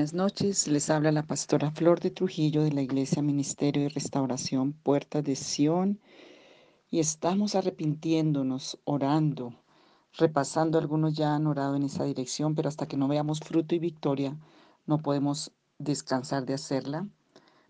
Buenas 0.00 0.14
noches, 0.14 0.66
les 0.66 0.88
habla 0.88 1.12
la 1.12 1.26
pastora 1.26 1.70
Flor 1.72 2.00
de 2.00 2.10
Trujillo 2.10 2.62
de 2.62 2.72
la 2.72 2.80
Iglesia 2.80 3.20
Ministerio 3.20 3.82
de 3.82 3.90
Restauración 3.90 4.72
Puertas 4.72 5.22
de 5.22 5.36
Sión. 5.36 6.00
Y 6.90 7.00
estamos 7.00 7.54
arrepintiéndonos, 7.54 8.78
orando, 8.84 9.60
repasando, 10.16 10.78
algunos 10.78 11.12
ya 11.12 11.34
han 11.34 11.46
orado 11.46 11.76
en 11.76 11.82
esa 11.82 12.04
dirección, 12.04 12.54
pero 12.54 12.70
hasta 12.70 12.86
que 12.86 12.96
no 12.96 13.08
veamos 13.08 13.40
fruto 13.40 13.74
y 13.74 13.78
victoria 13.78 14.38
no 14.86 15.02
podemos 15.02 15.52
descansar 15.76 16.46
de 16.46 16.54
hacerla, 16.54 17.06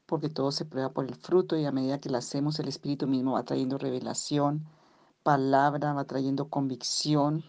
porque 0.06 0.28
todo 0.28 0.52
se 0.52 0.64
prueba 0.64 0.92
por 0.92 1.06
el 1.06 1.16
fruto 1.16 1.56
y 1.58 1.64
a 1.64 1.72
medida 1.72 1.98
que 1.98 2.10
la 2.10 2.18
hacemos 2.18 2.60
el 2.60 2.68
Espíritu 2.68 3.08
mismo 3.08 3.32
va 3.32 3.42
trayendo 3.42 3.76
revelación, 3.76 4.68
palabra, 5.24 5.94
va 5.94 6.04
trayendo 6.04 6.48
convicción, 6.48 7.42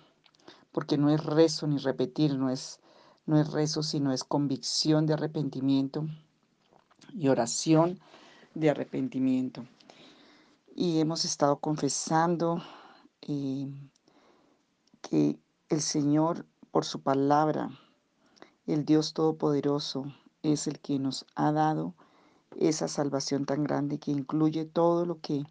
porque 0.71 0.97
no 0.97 1.11
es 1.11 1.23
rezo 1.23 1.67
ni 1.67 1.77
repetir, 1.77 2.35
no 2.35 2.49
es 2.49 2.79
no 3.25 3.39
es 3.39 3.51
rezo, 3.51 3.83
sino 3.83 4.11
es 4.11 4.23
convicción 4.23 5.05
de 5.05 5.13
arrepentimiento 5.13 6.05
y 7.13 7.27
oración 7.27 7.99
de 8.53 8.69
arrepentimiento. 8.69 9.65
Y 10.75 10.99
hemos 10.99 11.25
estado 11.25 11.57
confesando 11.59 12.63
eh, 13.21 13.69
que 15.01 15.39
el 15.69 15.81
Señor, 15.81 16.45
por 16.71 16.85
su 16.85 17.01
palabra, 17.01 17.69
el 18.65 18.85
Dios 18.85 19.13
Todopoderoso, 19.13 20.05
es 20.43 20.67
el 20.67 20.79
que 20.79 20.99
nos 20.99 21.25
ha 21.35 21.51
dado 21.51 21.93
esa 22.59 22.87
salvación 22.87 23.45
tan 23.45 23.63
grande 23.63 23.99
que 23.99 24.11
incluye 24.11 24.65
todo 24.65 25.05
lo 25.05 25.19
que 25.19 25.45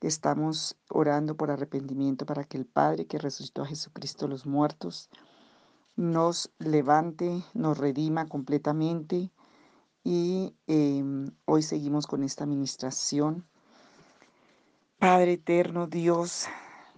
estamos 0.00 0.76
orando 0.88 1.36
por 1.36 1.50
arrepentimiento 1.50 2.26
para 2.26 2.44
que 2.44 2.56
el 2.56 2.66
Padre 2.66 3.06
que 3.06 3.18
resucitó 3.18 3.62
a 3.62 3.66
Jesucristo 3.66 4.28
los 4.28 4.46
muertos, 4.46 5.10
nos 5.96 6.50
levante, 6.58 7.42
nos 7.52 7.76
redima 7.76 8.26
completamente 8.26 9.30
y 10.02 10.54
em, 10.66 11.30
hoy 11.44 11.62
seguimos 11.62 12.06
con 12.06 12.24
esta 12.24 12.44
administración. 12.44 13.44
Padre 14.98 15.34
eterno, 15.34 15.86
Dios, 15.86 16.46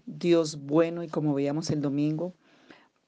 Dios 0.06 0.59
bueno 0.59 1.03
y 1.03 1.09
como 1.09 1.34
veíamos 1.34 1.70
el 1.70 1.81
domingo, 1.81 2.34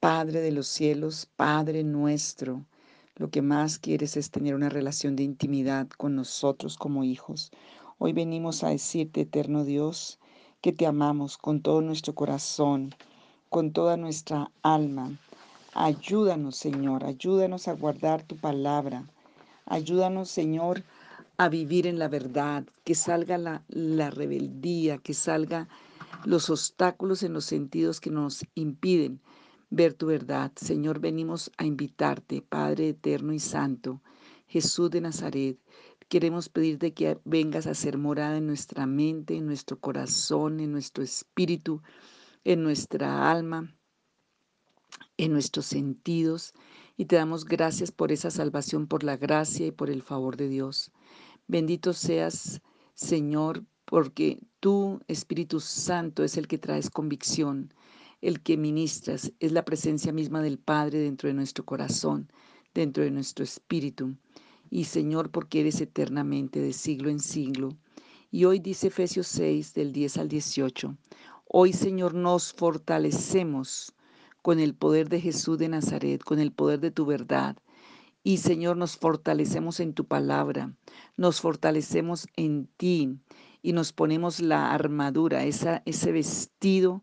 Padre 0.01 0.41
de 0.41 0.53
los 0.53 0.67
cielos, 0.67 1.31
Padre 1.37 1.85
nuestro, 1.85 2.67
lo 3.15 3.31
que 3.31 3.41
más 3.41 3.79
quieres 3.79 4.17
es 4.17 4.31
tener 4.31 4.55
una 4.55 4.69
relación 4.69 5.15
de 5.15 5.23
intimidad 5.23 5.89
con 5.89 6.17
nosotros 6.17 6.77
como 6.77 7.05
hijos. 7.05 7.51
Hoy 7.99 8.13
venimos 8.13 8.65
a 8.65 8.71
decirte, 8.71 9.23
eterno 9.23 9.65
Dios, 9.65 10.19
que 10.61 10.73
te 10.73 10.87
amamos 10.87 11.39
con 11.39 11.63
todo 11.63 11.81
nuestro 11.81 12.15
corazón, 12.15 12.95
con 13.49 13.73
toda 13.73 13.97
nuestra 13.97 14.51
alma 14.63 15.19
Ayúdanos, 15.79 16.57
Señor, 16.57 17.05
ayúdanos 17.05 17.69
a 17.69 17.75
guardar 17.75 18.23
tu 18.23 18.35
palabra. 18.39 19.05
Ayúdanos, 19.67 20.31
Señor, 20.31 20.85
a 21.37 21.51
vivir 21.51 21.87
en 21.87 21.99
la 21.99 22.09
verdad, 22.09 22.65
que 22.83 22.95
salga 22.95 23.37
la, 23.37 23.63
la 23.69 24.09
rebeldía, 24.09 24.97
que 24.97 25.13
salga 25.13 25.69
los 26.25 26.49
obstáculos 26.49 27.23
en 27.23 27.35
los 27.35 27.45
sentidos 27.45 28.01
que 28.01 28.09
nos 28.09 28.47
impiden 28.55 29.21
ver 29.69 29.93
tu 29.93 30.07
verdad. 30.07 30.51
Señor, 30.57 30.99
venimos 30.99 31.53
a 31.59 31.67
invitarte, 31.67 32.41
Padre 32.41 32.89
eterno 32.89 33.35
y 33.35 33.39
santo, 33.39 34.01
Jesús 34.47 34.91
de 34.91 35.03
Nazaret. 35.03 35.59
Queremos 36.09 36.49
pedirte 36.49 36.95
que 36.95 37.19
vengas 37.27 37.67
a 37.67 37.75
ser 37.75 37.99
morada 37.99 38.39
en 38.39 38.47
nuestra 38.47 38.87
mente, 38.87 39.37
en 39.37 39.45
nuestro 39.45 39.79
corazón, 39.79 40.59
en 40.61 40.73
nuestro 40.73 41.05
espíritu, 41.05 41.83
en 42.45 42.63
nuestra 42.63 43.31
alma 43.31 43.77
en 45.17 45.33
nuestros 45.33 45.67
sentidos 45.67 46.55
y 46.97 47.07
te 47.07 47.17
damos 47.17 47.45
gracias 47.45 47.91
por 47.91 48.13
esa 48.13 48.31
salvación, 48.31 48.87
por 48.87 49.05
la 49.05 49.17
gracia 49.17 49.67
y 49.67 49.71
por 49.71 49.91
el 49.91 50.03
favor 50.03 50.37
de 50.37 50.49
Dios. 50.49 50.91
Bendito 51.47 51.93
seas, 51.93 52.61
Señor, 52.95 53.65
porque 53.85 54.41
tú, 54.61 55.01
Espíritu 55.07 55.61
Santo, 55.61 56.25
es 56.25 56.37
el 56.37 56.49
que 56.49 56.59
traes 56.59 56.91
convicción, 56.91 57.73
el 58.21 58.43
que 58.43 58.57
ministras, 58.57 59.33
es 59.39 59.53
la 59.53 59.65
presencia 59.65 60.13
misma 60.13 60.43
del 60.43 60.59
Padre 60.59 60.99
dentro 60.99 61.29
de 61.29 61.35
nuestro 61.35 61.65
corazón, 61.65 62.31
dentro 62.75 63.05
de 63.05 63.11
nuestro 63.11 63.45
espíritu. 63.45 64.17
Y 64.71 64.85
Señor, 64.85 65.31
porque 65.31 65.61
eres 65.61 65.81
eternamente, 65.81 66.61
de 66.61 66.73
siglo 66.73 67.11
en 67.11 67.21
siglo. 67.21 67.77
Y 68.31 68.45
hoy 68.45 68.59
dice 68.59 68.89
Efesios 68.89 69.29
6, 69.29 69.75
del 69.75 69.93
10 69.93 70.19
al 70.19 70.29
18, 70.29 70.97
hoy 71.49 71.73
Señor 71.73 72.15
nos 72.15 72.53
fortalecemos 72.53 73.95
con 74.47 74.61
el 74.61 74.77
poder 74.77 75.09
de 75.09 75.21
Jesús 75.21 75.59
de 75.59 75.69
Nazaret, 75.69 76.23
con 76.23 76.39
el 76.39 76.53
poder 76.53 76.79
de 76.79 76.93
tu 76.93 77.05
verdad. 77.05 77.57
Y 78.23 78.37
Señor, 78.37 78.77
nos 78.77 78.97
fortalecemos 78.97 79.81
en 79.81 79.93
tu 79.93 80.05
palabra, 80.05 80.73
nos 81.17 81.41
fortalecemos 81.41 82.29
en 82.37 82.69
ti 82.77 83.19
y 83.61 83.73
nos 83.73 83.93
ponemos 83.93 84.39
la 84.39 84.73
armadura, 84.73 85.43
ese 85.43 86.13
vestido 86.13 87.03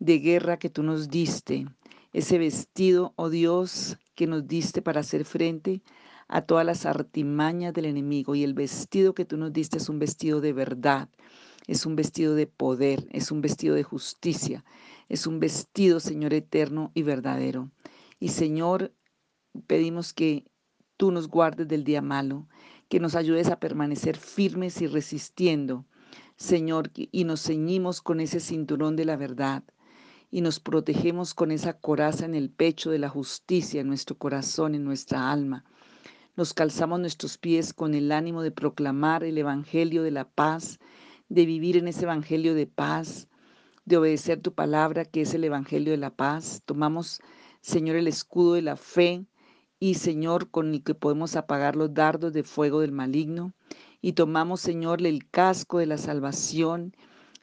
de 0.00 0.18
guerra 0.18 0.56
que 0.56 0.70
tú 0.70 0.82
nos 0.82 1.08
diste, 1.08 1.68
ese 2.12 2.38
vestido, 2.38 3.12
oh 3.14 3.30
Dios, 3.30 3.96
que 4.16 4.26
nos 4.26 4.48
diste 4.48 4.82
para 4.82 5.02
hacer 5.02 5.24
frente 5.24 5.82
a 6.26 6.42
todas 6.42 6.66
las 6.66 6.84
artimañas 6.84 7.74
del 7.74 7.84
enemigo. 7.84 8.34
Y 8.34 8.42
el 8.42 8.54
vestido 8.54 9.14
que 9.14 9.24
tú 9.24 9.36
nos 9.36 9.52
diste 9.52 9.78
es 9.78 9.88
un 9.88 10.00
vestido 10.00 10.40
de 10.40 10.52
verdad, 10.52 11.08
es 11.68 11.86
un 11.86 11.94
vestido 11.94 12.34
de 12.34 12.48
poder, 12.48 13.06
es 13.12 13.30
un 13.30 13.40
vestido 13.40 13.76
de 13.76 13.84
justicia, 13.84 14.64
es 15.12 15.26
un 15.26 15.40
vestido, 15.40 16.00
Señor 16.00 16.32
eterno 16.32 16.90
y 16.94 17.02
verdadero. 17.02 17.70
Y 18.18 18.28
Señor, 18.28 18.94
pedimos 19.66 20.14
que 20.14 20.46
tú 20.96 21.12
nos 21.12 21.28
guardes 21.28 21.68
del 21.68 21.84
día 21.84 22.00
malo, 22.00 22.48
que 22.88 22.98
nos 22.98 23.14
ayudes 23.14 23.48
a 23.48 23.60
permanecer 23.60 24.16
firmes 24.16 24.80
y 24.80 24.86
resistiendo, 24.86 25.84
Señor, 26.36 26.90
y 26.94 27.24
nos 27.24 27.42
ceñimos 27.42 28.00
con 28.00 28.20
ese 28.20 28.40
cinturón 28.40 28.96
de 28.96 29.04
la 29.04 29.16
verdad 29.16 29.62
y 30.30 30.40
nos 30.40 30.60
protegemos 30.60 31.34
con 31.34 31.50
esa 31.50 31.78
coraza 31.78 32.24
en 32.24 32.34
el 32.34 32.48
pecho 32.48 32.90
de 32.90 32.98
la 32.98 33.10
justicia, 33.10 33.82
en 33.82 33.88
nuestro 33.88 34.16
corazón, 34.16 34.74
en 34.74 34.82
nuestra 34.82 35.30
alma. 35.30 35.66
Nos 36.36 36.54
calzamos 36.54 37.00
nuestros 37.00 37.36
pies 37.36 37.74
con 37.74 37.92
el 37.92 38.10
ánimo 38.10 38.40
de 38.40 38.50
proclamar 38.50 39.24
el 39.24 39.36
Evangelio 39.36 40.02
de 40.02 40.10
la 40.10 40.26
paz, 40.30 40.80
de 41.28 41.44
vivir 41.44 41.76
en 41.76 41.86
ese 41.86 42.04
Evangelio 42.04 42.54
de 42.54 42.66
paz, 42.66 43.28
de 43.84 43.96
obedecer 43.96 44.40
tu 44.40 44.54
palabra, 44.54 45.04
que 45.04 45.22
es 45.22 45.34
el 45.34 45.44
Evangelio 45.44 45.92
de 45.92 45.98
la 45.98 46.10
paz. 46.10 46.62
Tomamos, 46.64 47.20
Señor, 47.60 47.96
el 47.96 48.06
escudo 48.06 48.54
de 48.54 48.62
la 48.62 48.76
fe 48.76 49.26
y, 49.80 49.94
Señor, 49.94 50.50
con 50.50 50.74
el 50.74 50.84
que 50.84 50.94
podemos 50.94 51.36
apagar 51.36 51.76
los 51.76 51.92
dardos 51.92 52.32
de 52.32 52.44
fuego 52.44 52.80
del 52.80 52.92
maligno. 52.92 53.52
Y 54.00 54.12
tomamos, 54.12 54.60
Señor, 54.60 55.04
el 55.04 55.28
casco 55.28 55.78
de 55.78 55.86
la 55.86 55.98
salvación, 55.98 56.94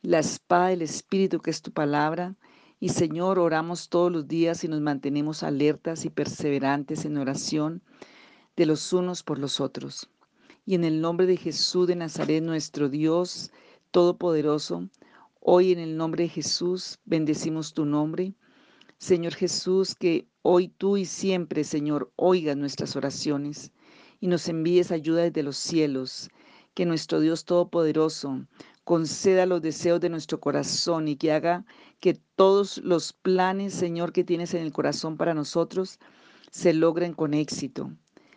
la 0.02 0.20
espada 0.20 0.68
del 0.68 0.82
Espíritu, 0.82 1.40
que 1.40 1.52
es 1.52 1.62
tu 1.62 1.72
palabra. 1.72 2.36
Y, 2.80 2.90
Señor, 2.90 3.40
oramos 3.40 3.90
todos 3.90 4.12
los 4.12 4.28
días 4.28 4.64
y 4.64 4.70
nos 4.70 4.80
mantenemos 4.82 5.44
alertas 5.44 6.06
y 6.06 6.10
perseverantes 6.10 7.04
en 7.04 7.18
oración 7.18 7.82
de 8.56 8.66
los 8.66 8.94
unos 8.94 9.24
por 9.24 9.40
los 9.40 9.60
otros. 9.60 10.10
Y 10.66 10.76
en 10.76 10.84
el 10.84 11.02
nombre 11.02 11.26
de 11.26 11.38
Jesús 11.38 11.88
de 11.88 11.96
Nazaret, 11.96 12.44
nuestro 12.44 12.90
Dios 12.90 13.52
Todopoderoso, 13.92 14.88
Hoy 15.52 15.72
en 15.72 15.80
el 15.80 15.98
nombre 15.98 16.26
de 16.26 16.30
Jesús 16.30 17.00
bendecimos 17.06 17.74
tu 17.74 17.84
nombre. 17.84 18.36
Señor 19.00 19.34
Jesús, 19.34 19.96
que 19.96 20.28
hoy 20.44 20.68
tú 20.68 20.96
y 20.96 21.06
siempre, 21.06 21.64
Señor, 21.64 22.12
oigas 22.18 22.56
nuestras 22.56 22.96
oraciones 22.96 23.72
y 24.20 24.28
nos 24.28 24.48
envíes 24.48 24.92
ayuda 24.92 25.24
desde 25.24 25.42
los 25.42 25.58
cielos. 25.58 26.30
Que 26.76 26.86
nuestro 26.86 27.20
Dios 27.20 27.46
Todopoderoso 27.46 28.46
conceda 28.84 29.48
los 29.48 29.64
deseos 29.64 30.00
de 30.00 30.10
nuestro 30.10 30.40
corazón 30.40 31.08
y 31.08 31.16
que 31.16 31.32
haga 31.32 31.66
que 32.00 32.14
todos 32.36 32.78
los 32.78 33.14
planes, 33.14 33.74
Señor, 33.74 34.14
que 34.14 34.24
tienes 34.24 34.54
en 34.54 34.62
el 34.62 34.72
corazón 34.72 35.18
para 35.18 35.34
nosotros 35.34 35.98
se 36.52 36.74
logren 36.74 37.14
con 37.14 37.34
éxito. 37.34 37.92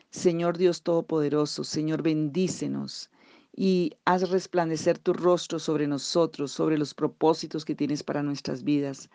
Señor 0.08 0.56
Dios 0.56 0.82
Todopoderoso, 0.82 1.62
Señor, 1.62 2.00
bendícenos 2.00 3.10
y 3.54 3.92
haz 4.04 4.30
resplandecer 4.30 4.98
tu 4.98 5.12
rostro 5.12 5.58
sobre 5.58 5.86
nosotros, 5.86 6.52
sobre 6.52 6.78
los 6.78 6.94
propósitos 6.94 7.64
que 7.64 7.74
tienes 7.74 8.02
para 8.02 8.22
nuestras 8.22 8.64
vidas. 8.64 9.10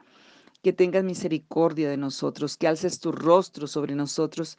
Que 0.61 0.73
tengas 0.73 1.03
misericordia 1.03 1.89
de 1.89 1.97
nosotros, 1.97 2.57
que 2.57 2.67
alces 2.67 2.99
tu 2.99 3.11
rostro 3.11 3.67
sobre 3.67 3.95
nosotros 3.95 4.57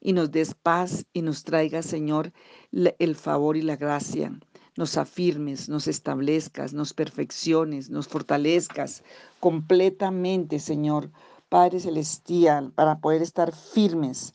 y 0.00 0.12
nos 0.12 0.30
des 0.30 0.54
paz 0.54 1.06
y 1.12 1.22
nos 1.22 1.44
traigas, 1.44 1.86
Señor, 1.86 2.32
el 2.72 3.14
favor 3.14 3.56
y 3.56 3.62
la 3.62 3.76
gracia. 3.76 4.38
Nos 4.76 4.96
afirmes, 4.96 5.68
nos 5.68 5.88
establezcas, 5.88 6.72
nos 6.72 6.94
perfecciones, 6.94 7.90
nos 7.90 8.08
fortalezcas 8.08 9.02
completamente, 9.38 10.58
Señor, 10.58 11.10
Padre 11.48 11.80
Celestial, 11.80 12.72
para 12.72 13.00
poder 13.00 13.22
estar 13.22 13.54
firmes 13.54 14.34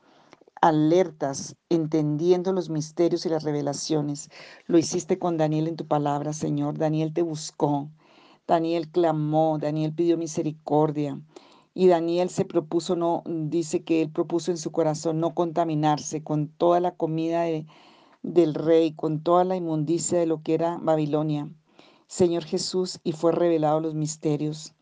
alertas, 0.66 1.56
entendiendo 1.70 2.52
los 2.52 2.72
misterios 2.72 3.24
y 3.28 3.30
las 3.30 3.44
revelaciones. 3.44 4.32
Lo 4.66 4.80
hiciste 4.80 5.20
con 5.20 5.38
Daniel 5.38 5.68
en 5.68 5.76
tu 5.76 5.86
palabra, 5.86 6.34
Señor. 6.34 6.80
Daniel 6.80 7.14
te 7.14 7.22
buscó, 7.22 7.92
Daniel 8.48 8.90
clamó, 8.90 9.60
Daniel 9.60 9.94
pidió 9.94 10.18
misericordia 10.18 11.22
Y 11.76 11.86
Daniel 11.86 12.32
se 12.32 12.46
propuso, 12.46 12.96
no, 12.96 13.22
dice 13.28 13.84
que 13.84 14.02
él 14.02 14.10
propuso 14.10 14.50
en 14.50 14.58
su 14.58 14.72
corazón 14.72 15.20
no 15.20 15.36
contaminarse 15.36 16.24
con 16.24 16.48
toda 16.48 16.80
la 16.80 16.96
comida 16.96 17.44
del 18.24 18.56
rey, 18.56 18.94
con 18.94 19.22
toda 19.22 19.44
la 19.44 19.56
inmundicia 19.56 20.18
de 20.18 20.26
lo 20.26 20.42
que 20.42 20.56
era 20.56 20.80
Babilonia. 20.82 21.48
Señor 22.08 22.44
Jesús, 22.44 23.00
y 23.04 23.12
fue 23.12 23.32
revelado 23.32 23.82
los 23.82 23.94
misterios. 23.94 24.74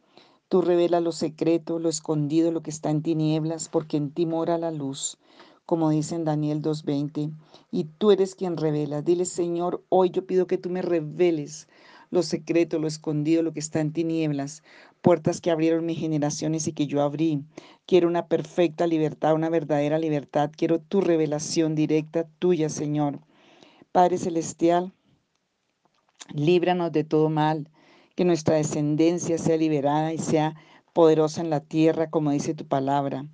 Tú 0.47 0.61
revelas 0.61 1.03
lo 1.03 1.11
secreto, 1.11 1.77
lo 1.79 1.89
escondido, 1.89 2.51
lo 2.51 2.61
que 2.61 2.69
está 2.69 2.89
en 2.89 3.01
tinieblas, 3.01 3.67
porque 3.67 3.97
en 3.97 4.11
ti 4.11 4.25
mora 4.25 4.57
la 4.57 4.71
luz, 4.71 5.17
como 5.65 5.89
dice 5.89 6.15
en 6.15 6.25
Daniel 6.25 6.61
2.20. 6.61 7.31
Y 7.71 7.85
tú 7.97 8.11
eres 8.11 8.35
quien 8.35 8.57
revela. 8.57 9.01
Dile, 9.01 9.25
Señor, 9.25 9.83
hoy 9.89 10.09
yo 10.09 10.25
pido 10.25 10.47
que 10.47 10.57
tú 10.57 10.69
me 10.69 10.81
reveles 10.81 11.67
lo 12.13 12.21
secreto, 12.21 12.77
lo 12.77 12.87
escondido, 12.87 13.41
lo 13.41 13.53
que 13.53 13.59
está 13.59 13.79
en 13.81 13.91
tinieblas, 13.91 14.61
puertas 15.01 15.41
que 15.41 15.49
abrieron 15.49 15.85
mis 15.85 15.97
generaciones 15.97 16.67
y 16.67 16.73
que 16.73 16.85
yo 16.85 17.01
abrí. 17.01 17.43
Quiero 17.87 18.07
una 18.07 18.27
perfecta 18.27 18.85
libertad, 18.85 19.33
una 19.33 19.49
verdadera 19.49 19.97
libertad. 19.97 20.51
Quiero 20.55 20.79
tu 20.79 21.01
revelación 21.01 21.73
directa 21.73 22.27
tuya, 22.37 22.69
Señor. 22.69 23.19
Padre 23.91 24.19
Celestial, 24.19 24.93
líbranos 26.33 26.91
de 26.91 27.03
todo 27.03 27.29
mal, 27.29 27.69
que 28.15 28.25
nuestra 28.25 28.55
descendencia 28.55 29.39
sea 29.39 29.57
liberada 29.57 30.13
y 30.13 30.19
sea 30.19 30.55
poderosa 30.93 31.41
en 31.41 31.49
la 31.49 31.61
tierra, 31.61 32.11
como 32.11 32.29
dice 32.29 32.53
tu 32.53 32.67
palabra. 32.67 33.25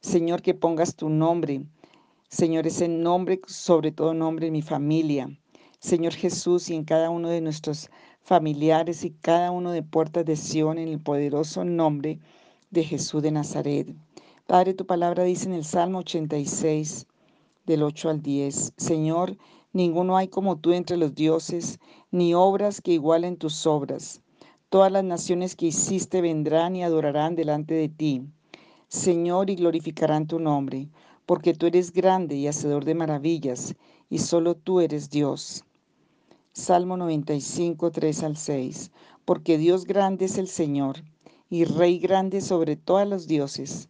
Señor, 0.00 0.42
que 0.42 0.54
pongas 0.54 0.94
tu 0.94 1.08
nombre. 1.08 1.62
Señor, 2.28 2.66
ese 2.66 2.88
nombre, 2.88 3.40
sobre 3.46 3.92
todo 3.92 4.12
nombre 4.12 4.48
en 4.48 4.52
mi 4.52 4.62
familia. 4.62 5.30
Señor 5.78 6.12
Jesús, 6.12 6.68
y 6.70 6.74
en 6.74 6.84
cada 6.84 7.08
uno 7.08 7.28
de 7.28 7.40
nuestros 7.40 7.88
familiares 8.20 9.04
y 9.04 9.10
cada 9.12 9.52
uno 9.52 9.70
de 9.70 9.84
puertas 9.84 10.24
de 10.24 10.34
Sion 10.34 10.78
en 10.78 10.88
el 10.88 11.00
poderoso 11.00 11.64
nombre 11.64 12.18
de 12.70 12.82
Jesús 12.82 13.22
de 13.22 13.30
Nazaret. 13.30 13.94
Padre, 14.48 14.74
tu 14.74 14.86
palabra 14.86 15.22
dice 15.22 15.46
en 15.46 15.54
el 15.54 15.64
Salmo 15.64 15.98
86, 15.98 17.06
del 17.64 17.84
8 17.84 18.10
al 18.10 18.22
10, 18.22 18.72
Señor, 18.76 19.36
ninguno 19.72 20.16
hay 20.16 20.26
como 20.26 20.56
tú 20.56 20.72
entre 20.72 20.96
los 20.96 21.14
dioses, 21.14 21.78
ni 22.10 22.34
obras 22.34 22.80
que 22.80 22.92
igualen 22.92 23.36
tus 23.36 23.66
obras. 23.68 24.20
Todas 24.68 24.90
las 24.90 25.04
naciones 25.04 25.54
que 25.54 25.66
hiciste 25.66 26.20
vendrán 26.20 26.74
y 26.74 26.82
adorarán 26.82 27.36
delante 27.36 27.74
de 27.74 27.88
ti. 27.88 28.22
Señor, 28.88 29.48
y 29.48 29.54
glorificarán 29.54 30.26
tu 30.26 30.40
nombre, 30.40 30.88
porque 31.26 31.54
tú 31.54 31.66
eres 31.66 31.92
grande 31.92 32.36
y 32.36 32.46
hacedor 32.46 32.84
de 32.84 32.94
maravillas, 32.94 33.74
y 34.08 34.18
solo 34.18 34.54
tú 34.54 34.80
eres 34.80 35.10
Dios. 35.10 35.64
Salmo 36.52 36.96
95, 36.96 37.90
3 37.90 38.22
al 38.22 38.36
6. 38.36 38.92
Porque 39.24 39.58
Dios 39.58 39.84
grande 39.84 40.26
es 40.26 40.38
el 40.38 40.46
Señor, 40.46 41.02
y 41.50 41.64
Rey 41.64 41.98
grande 41.98 42.40
sobre 42.40 42.76
todos 42.76 43.06
los 43.06 43.26
dioses, 43.26 43.88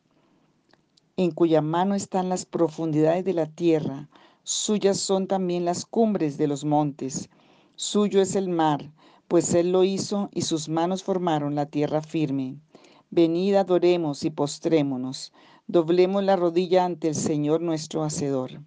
en 1.16 1.30
cuya 1.30 1.62
mano 1.62 1.94
están 1.94 2.28
las 2.28 2.44
profundidades 2.44 3.24
de 3.24 3.32
la 3.32 3.46
tierra, 3.46 4.08
suyas 4.42 4.98
son 4.98 5.26
también 5.26 5.64
las 5.64 5.86
cumbres 5.86 6.36
de 6.38 6.46
los 6.46 6.64
montes, 6.64 7.30
suyo 7.74 8.20
es 8.20 8.36
el 8.36 8.48
mar, 8.48 8.90
pues 9.28 9.54
Él 9.54 9.72
lo 9.72 9.84
hizo 9.84 10.28
y 10.32 10.42
sus 10.42 10.68
manos 10.68 11.02
formaron 11.02 11.54
la 11.54 11.66
tierra 11.66 12.02
firme. 12.02 12.56
Venid, 13.10 13.54
adoremos 13.54 14.24
y 14.24 14.30
postrémonos, 14.30 15.32
doblemos 15.66 16.24
la 16.24 16.36
rodilla 16.36 16.84
ante 16.84 17.08
el 17.08 17.14
Señor 17.14 17.60
nuestro 17.60 18.02
Hacedor 18.02 18.60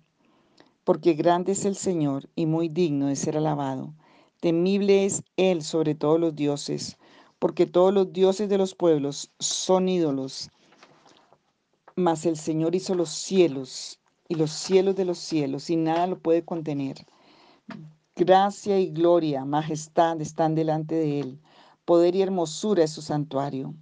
porque 0.90 1.14
grande 1.14 1.52
es 1.52 1.66
el 1.66 1.76
Señor 1.76 2.32
y 2.36 2.48
muy 2.48 2.68
digno 2.68 3.06
de 3.06 3.16
ser 3.16 3.38
alabado. 3.38 3.94
Temible 4.40 5.06
es 5.06 5.22
Él 5.38 5.62
sobre 5.62 5.94
todos 5.94 6.20
los 6.20 6.36
dioses, 6.36 6.98
porque 7.38 7.68
todos 7.68 7.94
los 7.94 8.12
dioses 8.12 8.50
de 8.50 8.58
los 8.58 8.74
pueblos 8.74 9.32
son 9.38 9.88
ídolos. 9.88 10.50
Mas 11.96 12.26
el 12.26 12.38
Señor 12.38 12.74
hizo 12.74 12.96
los 12.96 13.10
cielos 13.10 14.00
y 14.28 14.34
los 14.34 14.50
cielos 14.50 14.96
de 14.96 15.06
los 15.06 15.20
cielos, 15.20 15.70
y 15.70 15.76
nada 15.76 16.08
lo 16.08 16.18
puede 16.18 16.44
contener. 16.44 17.06
Gracia 18.16 18.80
y 18.80 18.90
gloria, 18.90 19.46
majestad 19.46 20.20
están 20.22 20.56
delante 20.56 20.96
de 20.96 21.20
Él. 21.20 21.40
Poder 21.86 22.16
y 22.16 22.24
hermosura 22.24 22.84
es 22.84 22.90
su 22.90 23.04
santuario. 23.04 23.76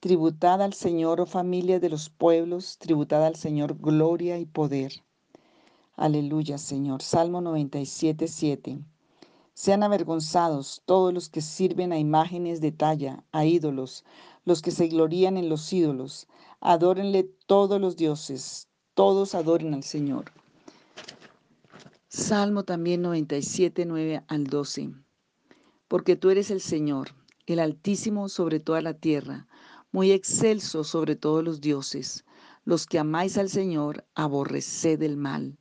Tributad 0.00 0.60
al 0.60 0.74
Señor, 0.74 1.22
oh 1.22 1.26
familia 1.26 1.80
de 1.80 1.88
los 1.88 2.10
pueblos, 2.10 2.76
tributad 2.78 3.24
al 3.24 3.34
Señor 3.34 3.78
gloria 3.78 4.38
y 4.38 4.44
poder. 4.44 4.92
Aleluya, 5.94 6.58
Señor. 6.58 7.00
Salmo 7.00 7.40
97, 7.40 8.28
7. 8.28 8.78
Sean 9.54 9.82
avergonzados 9.82 10.82
todos 10.84 11.14
los 11.14 11.30
que 11.30 11.40
sirven 11.40 11.92
a 11.92 11.98
imágenes 11.98 12.60
de 12.60 12.72
talla, 12.72 13.24
a 13.32 13.46
ídolos, 13.46 14.04
los 14.44 14.60
que 14.60 14.70
se 14.70 14.88
glorían 14.88 15.38
en 15.38 15.48
los 15.48 15.72
ídolos. 15.72 16.28
Adórenle 16.60 17.24
todos 17.46 17.80
los 17.80 17.96
dioses, 17.96 18.68
todos 18.92 19.34
adoren 19.34 19.72
al 19.72 19.82
Señor. 19.82 20.26
Salmo 22.08 22.64
también 22.64 23.00
97, 23.00 23.86
9 23.86 24.24
al 24.28 24.44
12. 24.44 24.90
Porque 25.88 26.16
tú 26.16 26.28
eres 26.28 26.50
el 26.50 26.60
Señor, 26.60 27.14
el 27.46 27.60
Altísimo 27.60 28.28
sobre 28.28 28.60
toda 28.60 28.82
la 28.82 28.92
tierra, 28.92 29.46
muy 29.96 30.12
excelso 30.12 30.84
sobre 30.84 31.16
todos 31.16 31.42
los 31.42 31.62
dioses. 31.62 32.26
Los 32.66 32.86
que 32.86 32.98
amáis 32.98 33.38
al 33.38 33.48
Señor, 33.48 34.04
aborreced 34.14 35.00
el 35.00 35.16
mal. 35.16 35.56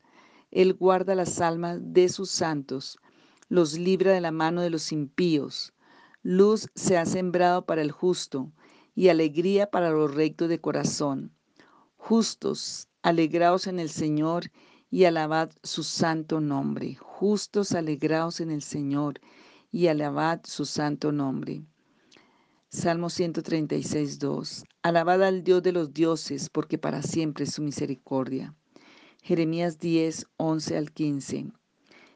Él 0.52 0.74
guarda 0.74 1.16
las 1.16 1.40
almas 1.40 1.80
de 1.82 2.10
sus 2.10 2.32
santos, 2.32 3.00
los 3.48 3.80
libra 3.80 4.12
de 4.12 4.20
la 4.20 4.32
mano 4.32 4.60
de 4.60 4.70
los 4.70 4.92
impíos. 4.92 5.72
Luz 6.22 6.68
se 6.76 6.98
ha 6.98 7.06
sembrado 7.06 7.66
para 7.66 7.82
el 7.82 7.94
justo 7.94 8.52
y 8.94 9.08
alegría 9.08 9.72
para 9.72 9.90
los 9.90 10.14
rectos 10.14 10.50
de 10.50 10.60
corazón. 10.60 11.32
Justos, 11.96 12.90
alegraos 13.04 13.68
en 13.68 13.80
el 13.80 13.90
Señor 13.90 14.52
y 14.92 15.06
alabad 15.06 15.50
su 15.64 15.82
santo 15.82 16.42
nombre. 16.42 16.96
Justos, 16.96 17.72
alegraos 17.72 18.42
en 18.42 18.52
el 18.52 18.64
Señor 18.64 19.22
y 19.72 19.88
alabad 19.88 20.42
su 20.44 20.66
santo 20.66 21.14
nombre. 21.14 21.64
Salmo 22.70 23.10
136, 23.10 24.20
2. 24.20 24.64
Alabad 24.82 25.24
al 25.24 25.44
Dios 25.44 25.64
de 25.64 25.72
los 25.72 25.94
dioses, 25.94 26.50
porque 26.50 26.78
para 26.78 27.04
siempre 27.04 27.46
es 27.46 27.54
su 27.54 27.62
misericordia. 27.62 28.56
Jeremías 29.22 29.80
10, 29.80 30.28
11 30.38 30.78
al 30.78 30.92
15. 30.92 31.52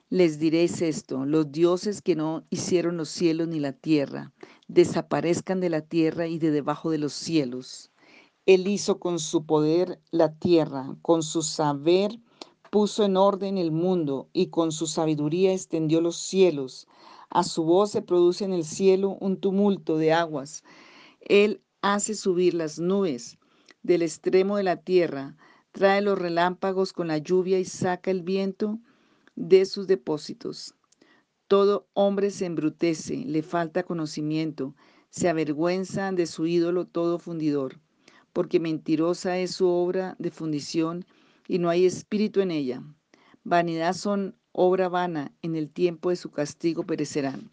Les 0.09 0.39
diréis 0.39 0.81
esto, 0.81 1.25
los 1.25 1.51
dioses 1.51 2.01
que 2.01 2.15
no 2.15 2.45
hicieron 2.49 2.97
los 2.97 3.09
cielos 3.09 3.47
ni 3.47 3.59
la 3.59 3.73
tierra, 3.73 4.33
desaparezcan 4.67 5.61
de 5.61 5.69
la 5.69 5.81
tierra 5.81 6.27
y 6.27 6.39
de 6.39 6.51
debajo 6.51 6.89
de 6.89 6.97
los 6.97 7.13
cielos. 7.13 7.91
Él 8.45 8.67
hizo 8.67 8.99
con 8.99 9.19
su 9.19 9.45
poder 9.45 10.01
la 10.11 10.33
tierra, 10.33 10.97
con 11.03 11.23
su 11.23 11.41
saber 11.43 12.19
puso 12.69 13.03
en 13.03 13.17
orden 13.17 13.57
el 13.57 13.71
mundo 13.71 14.29
y 14.33 14.47
con 14.47 14.71
su 14.71 14.87
sabiduría 14.87 15.53
extendió 15.53 16.01
los 16.01 16.17
cielos. 16.17 16.87
A 17.29 17.43
su 17.43 17.63
voz 17.63 17.91
se 17.91 18.01
produce 18.01 18.45
en 18.45 18.53
el 18.53 18.65
cielo 18.65 19.17
un 19.19 19.39
tumulto 19.39 19.97
de 19.97 20.13
aguas. 20.13 20.63
Él 21.21 21.61
hace 21.81 22.15
subir 22.15 22.53
las 22.53 22.79
nubes 22.79 23.37
del 23.83 24.01
extremo 24.01 24.57
de 24.57 24.63
la 24.63 24.77
tierra 24.77 25.37
trae 25.71 26.01
los 26.01 26.17
relámpagos 26.17 26.93
con 26.93 27.07
la 27.07 27.17
lluvia 27.17 27.59
y 27.59 27.65
saca 27.65 28.11
el 28.11 28.23
viento 28.23 28.79
de 29.35 29.65
sus 29.65 29.87
depósitos. 29.87 30.75
Todo 31.47 31.87
hombre 31.93 32.31
se 32.31 32.45
embrutece, 32.45 33.23
le 33.25 33.41
falta 33.41 33.83
conocimiento, 33.83 34.75
se 35.09 35.29
avergüenza 35.29 36.11
de 36.11 36.27
su 36.27 36.45
ídolo 36.45 36.85
todo 36.85 37.17
fundidor, 37.17 37.79
porque 38.33 38.59
mentirosa 38.59 39.37
es 39.39 39.51
su 39.51 39.67
obra 39.67 40.15
de 40.19 40.31
fundición 40.31 41.05
y 41.47 41.59
no 41.59 41.69
hay 41.69 41.85
espíritu 41.85 42.41
en 42.41 42.51
ella. 42.51 42.83
Vanidad 43.43 43.93
son 43.93 44.35
obra 44.51 44.89
vana, 44.89 45.31
en 45.41 45.55
el 45.55 45.69
tiempo 45.69 46.09
de 46.09 46.15
su 46.15 46.31
castigo 46.31 46.83
perecerán. 46.83 47.51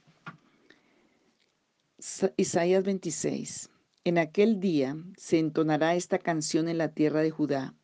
Isaías 2.36 2.84
26. 2.84 3.70
En 4.04 4.18
aquel 4.18 4.60
día 4.60 4.96
se 5.16 5.38
entonará 5.38 5.94
esta 5.94 6.18
canción 6.18 6.68
en 6.68 6.78
la 6.78 6.92
tierra 6.92 7.20
de 7.20 7.30
Judá 7.30 7.74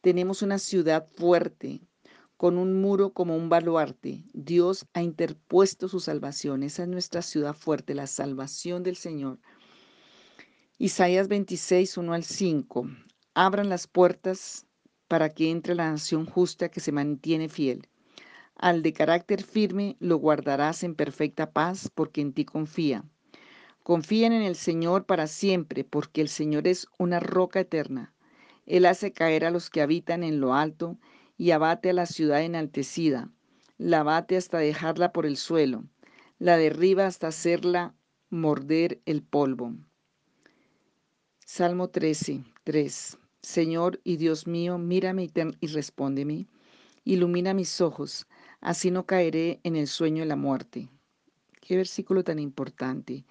tenemos 0.00 0.42
una 0.42 0.58
ciudad 0.58 1.06
fuerte, 1.16 1.80
con 2.36 2.56
un 2.56 2.80
muro 2.80 3.12
como 3.12 3.36
un 3.36 3.50
baluarte. 3.50 4.24
Dios 4.32 4.86
ha 4.94 5.02
interpuesto 5.02 5.88
su 5.88 6.00
salvación. 6.00 6.62
Esa 6.62 6.84
es 6.84 6.88
nuestra 6.88 7.20
ciudad 7.20 7.54
fuerte, 7.54 7.94
la 7.94 8.06
salvación 8.06 8.82
del 8.82 8.96
Señor. 8.96 9.38
Isaías 10.78 11.28
26, 11.28 11.98
1 11.98 12.14
al 12.14 12.24
5. 12.24 12.88
Abran 13.34 13.68
las 13.68 13.86
puertas 13.86 14.66
para 15.06 15.28
que 15.28 15.50
entre 15.50 15.74
la 15.74 15.90
nación 15.90 16.24
justa 16.24 16.70
que 16.70 16.80
se 16.80 16.92
mantiene 16.92 17.50
fiel. 17.50 17.86
Al 18.60 18.82
de 18.82 18.92
carácter 18.92 19.42
firme 19.42 19.96
lo 20.00 20.18
guardarás 20.18 20.82
en 20.82 20.94
perfecta 20.94 21.50
paz 21.50 21.90
porque 21.94 22.20
en 22.20 22.34
ti 22.34 22.44
confía. 22.44 23.04
Confíen 23.82 24.34
en 24.34 24.42
el 24.42 24.54
Señor 24.54 25.06
para 25.06 25.28
siempre 25.28 25.82
porque 25.82 26.20
el 26.20 26.28
Señor 26.28 26.68
es 26.68 26.86
una 26.98 27.20
roca 27.20 27.60
eterna. 27.60 28.12
Él 28.66 28.84
hace 28.84 29.12
caer 29.12 29.46
a 29.46 29.50
los 29.50 29.70
que 29.70 29.80
habitan 29.80 30.22
en 30.22 30.40
lo 30.40 30.52
alto 30.52 30.98
y 31.38 31.52
abate 31.52 31.88
a 31.88 31.94
la 31.94 32.04
ciudad 32.04 32.42
enaltecida. 32.42 33.30
La 33.78 34.00
abate 34.00 34.36
hasta 34.36 34.58
dejarla 34.58 35.10
por 35.10 35.24
el 35.24 35.38
suelo. 35.38 35.84
La 36.38 36.58
derriba 36.58 37.06
hasta 37.06 37.28
hacerla 37.28 37.94
morder 38.28 39.00
el 39.06 39.22
polvo. 39.22 39.74
Salmo 41.46 41.88
13, 41.88 42.44
3. 42.64 43.16
Señor 43.40 44.02
y 44.04 44.18
Dios 44.18 44.46
mío, 44.46 44.76
mírame 44.76 45.24
y, 45.24 45.32
y 45.60 45.66
respóndeme. 45.68 46.46
Ilumina 47.04 47.54
mis 47.54 47.80
ojos, 47.80 48.26
así 48.60 48.90
no 48.90 49.06
caeré 49.06 49.60
en 49.64 49.76
el 49.76 49.86
sueño 49.86 50.22
de 50.22 50.28
la 50.28 50.36
muerte. 50.36 50.88
Qué 51.60 51.76
versículo 51.76 52.24
tan 52.24 52.38
importante. 52.38 53.24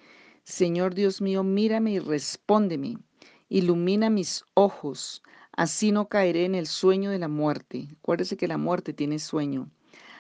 Señor 0.44 0.96
Dios 0.96 1.22
mío, 1.22 1.44
mírame 1.44 1.92
y 1.92 2.00
respóndeme. 2.00 2.98
Ilumina 3.50 4.10
mis 4.10 4.46
ojos, 4.54 5.24
así 5.52 5.92
no 5.92 6.08
caeré 6.08 6.46
en 6.46 6.56
el 6.56 6.68
sueño 6.68 7.12
de 7.12 7.20
la 7.20 7.28
muerte. 7.28 7.88
Acuérdese 8.00 8.38
que 8.38 8.48
la 8.48 8.58
muerte 8.58 8.94
tiene 8.94 9.20
sueño. 9.20 9.70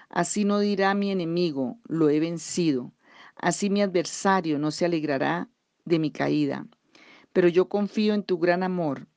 Así 0.10 0.46
no 0.46 0.60
dirá 0.60 0.94
mi 0.94 1.12
enemigo, 1.12 1.78
lo 1.88 2.10
he 2.10 2.20
vencido. 2.20 2.92
Así 3.36 3.70
mi 3.70 3.82
adversario 3.82 4.60
no 4.60 4.72
se 4.72 4.86
alegrará 4.86 5.50
de 5.86 6.00
mi 6.00 6.12
caída 6.12 6.68
pero 7.34 7.48
yo 7.48 7.70
confío 7.70 8.13
en 8.13 8.24
tu 8.24 8.38
gran 8.38 8.63
amor. 8.63 9.08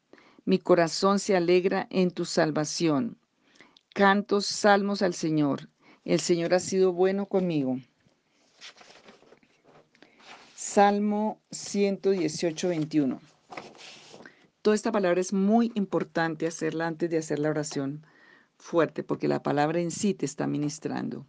Mi 0.45 0.59
corazón 0.59 1.19
se 1.19 1.37
alegra 1.37 1.87
en 1.91 2.11
tu 2.11 2.25
salvación. 2.25 3.19
Cantos 3.95 4.47
salmos 4.47 5.03
al 5.03 5.15
Señor. 5.15 5.69
El 6.04 6.18
Señor 6.18 6.52
ha 6.52 6.59
sido 6.59 6.92
bueno 6.92 7.26
conmigo. 7.26 7.78
Salmo 10.56 11.40
118, 11.52 12.68
21. 12.68 13.21
Toda 14.62 14.75
esta 14.75 14.90
palabra 14.90 15.21
es 15.21 15.32
muy 15.32 15.71
importante 15.75 16.47
hacerla 16.47 16.88
antes 16.88 17.09
de 17.09 17.18
hacer 17.18 17.38
la 17.38 17.50
oración 17.50 18.04
fuerte, 18.56 19.04
porque 19.04 19.28
la 19.28 19.44
palabra 19.44 19.80
en 19.80 19.92
sí 19.92 20.14
te 20.14 20.26
está 20.26 20.49
ministrando. 20.49 21.25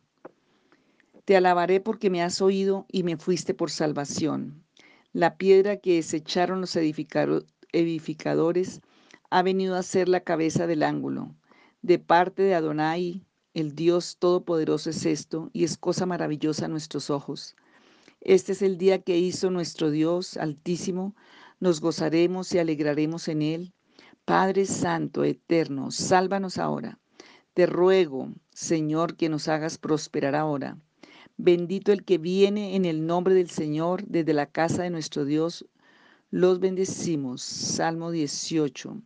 Te 1.25 1.37
alabaré 1.37 1.79
porque 1.79 2.09
me 2.09 2.23
has 2.23 2.41
oído 2.41 2.87
y 2.91 3.03
me 3.03 3.17
fuiste 3.17 3.53
por 3.53 3.69
salvación. 3.69 4.63
La 5.13 5.37
piedra 5.37 5.77
que 5.77 5.95
desecharon 5.95 6.61
los 6.61 6.75
edificadores 6.75 8.81
ha 9.29 9.43
venido 9.43 9.75
a 9.75 9.83
ser 9.83 10.09
la 10.09 10.21
cabeza 10.21 10.65
del 10.65 10.81
ángulo. 10.81 11.35
De 11.81 11.99
parte 11.99 12.41
de 12.41 12.55
Adonai, 12.55 13.21
el 13.53 13.75
Dios 13.75 14.17
Todopoderoso 14.17 14.89
es 14.89 15.05
esto, 15.05 15.49
y 15.53 15.63
es 15.63 15.77
cosa 15.77 16.05
maravillosa 16.05 16.65
a 16.65 16.69
nuestros 16.69 17.09
ojos. 17.09 17.55
Este 18.21 18.53
es 18.53 18.61
el 18.61 18.77
día 18.77 19.01
que 19.01 19.17
hizo 19.17 19.51
nuestro 19.51 19.91
Dios 19.91 20.37
Altísimo, 20.37 21.15
nos 21.59 21.79
gozaremos 21.79 22.53
y 22.53 22.59
alegraremos 22.59 23.27
en 23.27 23.41
él. 23.41 23.73
Padre 24.25 24.65
Santo, 24.65 25.23
Eterno, 25.23 25.91
sálvanos 25.91 26.57
ahora. 26.57 26.99
Te 27.53 27.65
ruego, 27.67 28.29
Señor, 28.51 29.15
que 29.15 29.29
nos 29.29 29.47
hagas 29.47 29.77
prosperar 29.77 30.35
ahora. 30.35 30.77
Bendito 31.37 31.91
el 31.91 32.03
que 32.03 32.17
viene 32.17 32.75
en 32.75 32.85
el 32.85 33.05
nombre 33.05 33.33
del 33.33 33.49
Señor 33.49 34.03
desde 34.07 34.33
la 34.33 34.45
casa 34.45 34.83
de 34.83 34.89
nuestro 34.89 35.25
Dios. 35.25 35.65
Los 36.31 36.59
bendecimos. 36.59 37.41
Salmo 37.41 38.11
18, 38.11 39.01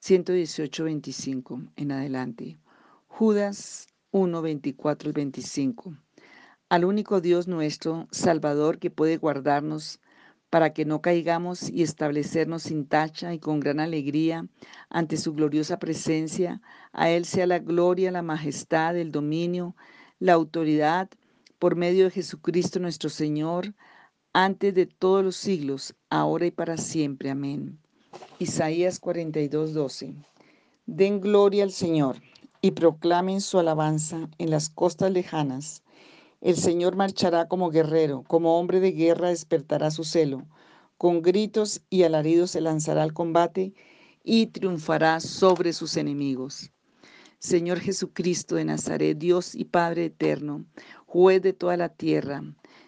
118, 0.00 0.84
25 0.84 1.62
en 1.76 1.92
adelante. 1.92 2.58
Judas 3.16 3.86
1, 4.10 4.42
24 4.42 5.10
y 5.10 5.12
25. 5.12 5.96
Al 6.68 6.84
único 6.84 7.20
Dios 7.20 7.46
nuestro, 7.46 8.08
Salvador, 8.10 8.80
que 8.80 8.90
puede 8.90 9.18
guardarnos 9.18 10.00
para 10.50 10.72
que 10.72 10.84
no 10.84 11.00
caigamos 11.00 11.70
y 11.70 11.84
establecernos 11.84 12.64
sin 12.64 12.86
tacha 12.88 13.32
y 13.32 13.38
con 13.38 13.60
gran 13.60 13.78
alegría 13.78 14.48
ante 14.90 15.16
su 15.16 15.32
gloriosa 15.32 15.78
presencia, 15.78 16.60
a 16.92 17.08
Él 17.08 17.24
sea 17.24 17.46
la 17.46 17.60
gloria, 17.60 18.10
la 18.10 18.22
majestad, 18.22 18.96
el 18.96 19.12
dominio, 19.12 19.76
la 20.18 20.32
autoridad 20.32 21.08
por 21.60 21.76
medio 21.76 22.06
de 22.06 22.10
Jesucristo 22.10 22.80
nuestro 22.80 23.10
Señor, 23.10 23.74
antes 24.32 24.74
de 24.74 24.86
todos 24.86 25.24
los 25.24 25.36
siglos, 25.36 25.94
ahora 26.10 26.46
y 26.46 26.50
para 26.50 26.76
siempre. 26.76 27.30
Amén. 27.30 27.78
Isaías 28.40 28.98
42, 28.98 29.72
12. 29.72 30.16
Den 30.86 31.20
gloria 31.20 31.62
al 31.62 31.70
Señor 31.70 32.16
y 32.64 32.70
proclamen 32.70 33.42
su 33.42 33.58
alabanza 33.58 34.30
en 34.38 34.48
las 34.48 34.70
costas 34.70 35.12
lejanas. 35.12 35.82
El 36.40 36.56
Señor 36.56 36.96
marchará 36.96 37.46
como 37.46 37.68
guerrero, 37.68 38.24
como 38.26 38.58
hombre 38.58 38.80
de 38.80 38.92
guerra 38.92 39.28
despertará 39.28 39.90
su 39.90 40.02
celo. 40.02 40.46
Con 40.96 41.20
gritos 41.20 41.82
y 41.90 42.04
alaridos 42.04 42.52
se 42.52 42.62
lanzará 42.62 43.02
al 43.02 43.12
combate 43.12 43.74
y 44.22 44.46
triunfará 44.46 45.20
sobre 45.20 45.74
sus 45.74 45.98
enemigos. 45.98 46.70
Señor 47.38 47.80
Jesucristo 47.80 48.54
de 48.54 48.64
Nazaret, 48.64 49.18
Dios 49.18 49.54
y 49.54 49.66
Padre 49.66 50.06
eterno, 50.06 50.64
juez 51.04 51.42
de 51.42 51.52
toda 51.52 51.76
la 51.76 51.90
tierra. 51.90 52.42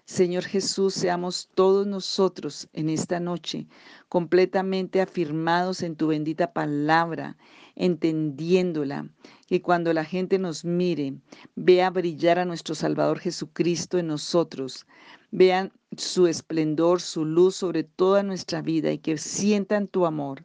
Señor 0.09 0.45
Jesús, 0.45 0.95
seamos 0.95 1.49
todos 1.57 1.85
nosotros 1.85 2.69
en 2.73 2.91
esta 2.91 3.19
noche 3.19 3.67
completamente 4.09 5.01
afirmados 5.01 5.83
en 5.83 5.97
tu 5.97 6.07
bendita 6.07 6.53
palabra, 6.53 7.37
entendiéndola, 7.75 9.09
que 9.49 9.61
cuando 9.61 9.93
la 9.93 10.05
gente 10.05 10.39
nos 10.39 10.65
mire, 10.65 11.17
vea 11.57 11.91
brillar 11.91 12.39
a 12.39 12.45
nuestro 12.45 12.77
Salvador 12.77 13.19
Jesucristo 13.19 13.99
en 13.99 14.07
nosotros, 14.07 14.87
vean 15.33 15.73
su 15.97 16.29
esplendor, 16.29 17.01
su 17.01 17.25
luz 17.25 17.57
sobre 17.57 17.83
toda 17.83 18.23
nuestra 18.23 18.63
vida 18.63 18.93
y 18.93 18.99
que 18.99 19.19
sientan 19.19 19.89
tu 19.89 20.07
amor. 20.07 20.45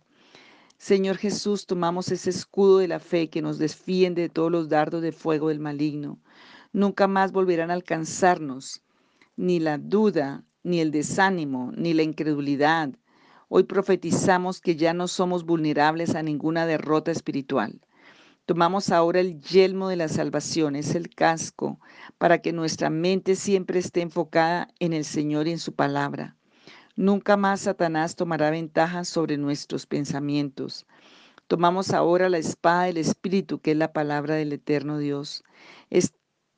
Señor 0.79 1.17
Jesús, 1.17 1.67
tomamos 1.67 2.11
ese 2.11 2.31
escudo 2.31 2.79
de 2.79 2.87
la 2.87 2.99
fe 2.99 3.29
que 3.29 3.43
nos 3.43 3.59
defiende 3.59 4.23
de 4.23 4.29
todos 4.29 4.51
los 4.51 4.69
dardos 4.69 5.03
de 5.03 5.11
fuego 5.11 5.49
del 5.49 5.59
maligno. 5.59 6.17
Nunca 6.73 7.07
más 7.07 7.31
volverán 7.31 7.69
a 7.69 7.75
alcanzarnos 7.75 8.81
ni 9.41 9.59
la 9.59 9.79
duda, 9.79 10.43
ni 10.61 10.81
el 10.81 10.91
desánimo, 10.91 11.71
ni 11.75 11.95
la 11.95 12.03
incredulidad. 12.03 12.91
Hoy 13.49 13.63
profetizamos 13.63 14.61
que 14.61 14.75
ya 14.75 14.93
no 14.93 15.07
somos 15.07 15.45
vulnerables 15.45 16.13
a 16.13 16.21
ninguna 16.21 16.67
derrota 16.67 17.09
espiritual. 17.09 17.81
Tomamos 18.45 18.91
ahora 18.91 19.19
el 19.19 19.41
yelmo 19.41 19.89
de 19.89 19.95
la 19.95 20.09
salvación, 20.09 20.75
es 20.75 20.93
el 20.93 21.09
casco, 21.09 21.79
para 22.19 22.37
que 22.37 22.53
nuestra 22.53 22.91
mente 22.91 23.35
siempre 23.35 23.79
esté 23.79 24.01
enfocada 24.01 24.67
en 24.79 24.93
el 24.93 25.05
Señor 25.05 25.47
y 25.47 25.51
en 25.53 25.59
su 25.59 25.73
palabra. 25.73 26.37
Nunca 26.95 27.35
más 27.35 27.61
Satanás 27.61 28.15
tomará 28.15 28.51
ventaja 28.51 29.05
sobre 29.05 29.37
nuestros 29.37 29.87
pensamientos. 29.87 30.85
Tomamos 31.47 31.93
ahora 31.93 32.29
la 32.29 32.37
espada 32.37 32.83
del 32.83 32.97
Espíritu, 32.97 33.59
que 33.59 33.71
es 33.71 33.77
la 33.77 33.91
palabra 33.91 34.35
del 34.35 34.53
eterno 34.53 34.99
Dios. 34.99 35.43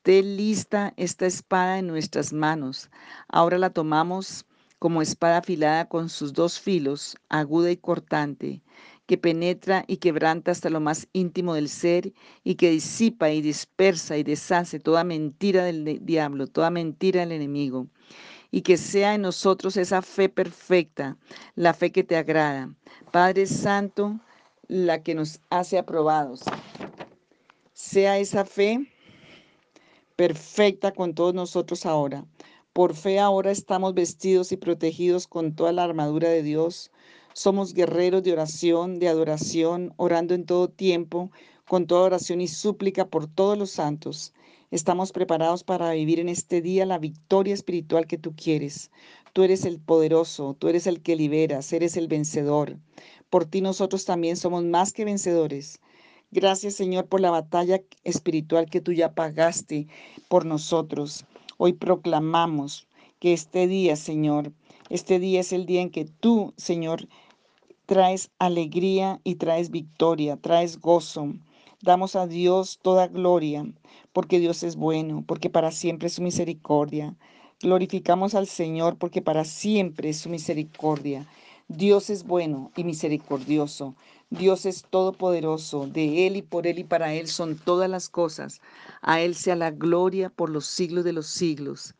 Esté 0.04 0.22
lista 0.22 0.92
esta 0.98 1.24
espada 1.24 1.78
en 1.78 1.86
nuestras 1.86 2.34
manos. 2.34 2.90
Ahora 3.26 3.56
la 3.56 3.70
tomamos 3.70 4.44
como 4.78 5.00
espada 5.00 5.38
afilada 5.38 5.88
con 5.88 6.10
sus 6.10 6.34
dos 6.34 6.60
filos, 6.60 7.16
aguda 7.30 7.70
y 7.70 7.78
cortante, 7.78 8.60
que 9.06 9.16
penetra 9.16 9.82
y 9.86 9.96
quebranta 9.96 10.50
hasta 10.50 10.68
lo 10.68 10.78
más 10.78 11.08
íntimo 11.14 11.54
del 11.54 11.70
ser 11.70 12.12
y 12.42 12.56
que 12.56 12.70
disipa 12.70 13.30
y 13.30 13.40
dispersa 13.40 14.18
y 14.18 14.24
deshace 14.24 14.78
toda 14.78 15.04
mentira 15.04 15.64
del 15.64 16.04
diablo, 16.04 16.48
toda 16.48 16.68
mentira 16.68 17.20
del 17.20 17.32
enemigo 17.32 17.86
y 18.50 18.60
que 18.60 18.76
sea 18.76 19.14
en 19.14 19.22
nosotros 19.22 19.78
esa 19.78 20.02
fe 20.02 20.28
perfecta, 20.28 21.16
la 21.54 21.72
fe 21.72 21.92
que 21.92 22.04
te 22.04 22.18
agrada. 22.18 22.68
Padre 23.10 23.46
Santo, 23.46 24.20
la 24.68 25.02
que 25.02 25.14
nos 25.14 25.40
hace 25.48 25.78
aprobados. 25.78 26.42
Sea 27.72 28.18
esa 28.18 28.44
fe 28.44 28.90
perfecta 30.16 30.92
con 30.92 31.14
todos 31.14 31.34
nosotros 31.34 31.86
ahora. 31.86 32.24
Por 32.72 32.94
fe 32.94 33.18
ahora 33.18 33.50
estamos 33.50 33.94
vestidos 33.94 34.52
y 34.52 34.56
protegidos 34.56 35.26
con 35.26 35.54
toda 35.54 35.72
la 35.72 35.84
armadura 35.84 36.28
de 36.28 36.42
Dios. 36.42 36.90
Somos 37.32 37.74
guerreros 37.74 38.22
de 38.22 38.32
oración, 38.32 38.98
de 39.00 39.08
adoración, 39.08 39.92
orando 39.96 40.34
en 40.34 40.46
todo 40.46 40.68
tiempo, 40.68 41.30
con 41.66 41.86
toda 41.86 42.02
oración 42.02 42.40
y 42.40 42.48
súplica 42.48 43.08
por 43.08 43.26
todos 43.26 43.58
los 43.58 43.70
santos. 43.70 44.32
Estamos 44.70 45.12
preparados 45.12 45.64
para 45.64 45.92
vivir 45.92 46.20
en 46.20 46.28
este 46.28 46.60
día 46.60 46.86
la 46.86 46.98
victoria 46.98 47.54
espiritual 47.54 48.06
que 48.06 48.18
tú 48.18 48.34
quieres. 48.36 48.90
Tú 49.32 49.42
eres 49.42 49.64
el 49.64 49.80
poderoso, 49.80 50.54
tú 50.58 50.68
eres 50.68 50.86
el 50.86 51.02
que 51.02 51.16
liberas, 51.16 51.72
eres 51.72 51.96
el 51.96 52.06
vencedor. 52.06 52.76
Por 53.30 53.46
ti 53.46 53.60
nosotros 53.60 54.04
también 54.04 54.36
somos 54.36 54.64
más 54.64 54.92
que 54.92 55.04
vencedores. 55.04 55.80
Gracias 56.34 56.74
Señor 56.74 57.06
por 57.06 57.20
la 57.20 57.30
batalla 57.30 57.80
espiritual 58.02 58.68
que 58.68 58.80
tú 58.80 58.92
ya 58.92 59.12
pagaste 59.12 59.86
por 60.26 60.44
nosotros. 60.44 61.24
Hoy 61.58 61.74
proclamamos 61.74 62.88
que 63.20 63.32
este 63.32 63.68
día, 63.68 63.94
Señor, 63.94 64.50
este 64.90 65.20
día 65.20 65.38
es 65.38 65.52
el 65.52 65.64
día 65.64 65.80
en 65.80 65.90
que 65.90 66.06
tú, 66.06 66.52
Señor, 66.56 67.06
traes 67.86 68.32
alegría 68.40 69.20
y 69.22 69.36
traes 69.36 69.70
victoria, 69.70 70.36
traes 70.36 70.80
gozo. 70.80 71.34
Damos 71.82 72.16
a 72.16 72.26
Dios 72.26 72.80
toda 72.82 73.06
gloria, 73.06 73.64
porque 74.12 74.40
Dios 74.40 74.64
es 74.64 74.74
bueno, 74.74 75.22
porque 75.24 75.50
para 75.50 75.70
siempre 75.70 76.08
es 76.08 76.14
su 76.14 76.22
misericordia. 76.22 77.14
Glorificamos 77.60 78.34
al 78.34 78.48
Señor, 78.48 78.98
porque 78.98 79.22
para 79.22 79.44
siempre 79.44 80.08
es 80.08 80.18
su 80.18 80.30
misericordia. 80.30 81.28
Dios 81.68 82.10
es 82.10 82.24
bueno 82.24 82.72
y 82.76 82.82
misericordioso. 82.82 83.94
Dios 84.34 84.66
es 84.66 84.84
todopoderoso. 84.90 85.86
De 85.86 86.26
Él 86.26 86.36
y 86.36 86.42
por 86.42 86.66
Él 86.66 86.80
y 86.80 86.84
para 86.84 87.14
Él 87.14 87.28
son 87.28 87.56
todas 87.56 87.88
las 87.88 88.08
cosas. 88.08 88.60
A 89.00 89.20
Él 89.20 89.34
sea 89.34 89.56
la 89.56 89.70
gloria 89.70 90.28
por 90.28 90.50
los 90.50 90.66
siglos 90.66 91.04
de 91.04 91.12
los 91.12 91.26
siglos. 91.26 91.94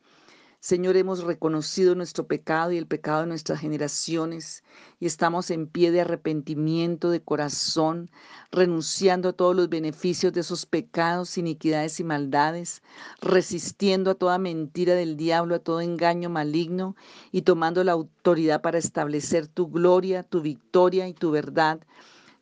Señor, 0.59 0.97
hemos 0.97 1.23
reconocido 1.23 1.95
nuestro 1.95 2.27
pecado 2.27 2.73
y 2.73 2.79
el 2.79 2.87
pecado 2.87 3.21
de 3.21 3.27
nuestras 3.27 3.61
generaciones 3.61 4.65
y 4.99 5.05
estamos 5.05 5.51
en 5.51 5.67
pie 5.67 5.93
de 5.93 6.01
arrepentimiento 6.01 7.11
de 7.11 7.21
corazón, 7.21 8.11
renunciando 8.51 9.29
a 9.29 9.33
todos 9.35 9.55
los 9.55 9.69
beneficios 9.69 10.33
de 10.33 10.41
esos 10.41 10.65
pecados, 10.65 11.37
iniquidades 11.37 12.01
y 12.01 12.05
maldades, 12.05 12.83
resistiendo 13.21 14.13
a 14.13 14.15
toda 14.15 14.39
mentira 14.39 14.95
del 14.95 15.19
diablo, 15.19 15.57
a 15.57 15.59
todo 15.59 15.83
engaño 15.83 16.31
maligno 16.31 16.97
y 17.31 17.43
tomando 17.43 17.85
la 17.85 17.93
autoridad 17.93 18.63
para 18.63 18.79
establecer 18.79 19.47
tu 19.47 19.69
gloria, 19.69 20.23
tu 20.23 20.41
victoria 20.41 21.07
y 21.07 21.13
tu 21.13 21.31
verdad 21.31 21.81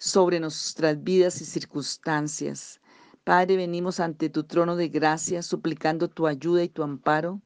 sobre 0.03 0.41
nuestras 0.41 1.01
vidas 1.05 1.41
y 1.41 1.45
circunstancias. 1.45 2.81
Padre, 3.23 3.57
venimos 3.57 4.01
ante 4.01 4.31
tu 4.31 4.43
trono 4.43 4.75
de 4.75 4.89
gracia 4.89 5.43
suplicando 5.43 6.09
tu 6.09 6.27
ayuda 6.27 6.65
y 6.65 6.69
tu 6.69 6.83
amparo 6.83 7.41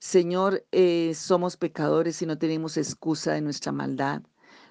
Señor, 0.00 0.64
eh, 0.70 1.12
somos 1.16 1.56
pecadores 1.56 2.22
y 2.22 2.26
no 2.26 2.38
tenemos 2.38 2.76
excusa 2.76 3.32
de 3.32 3.40
nuestra 3.40 3.72
maldad. 3.72 4.22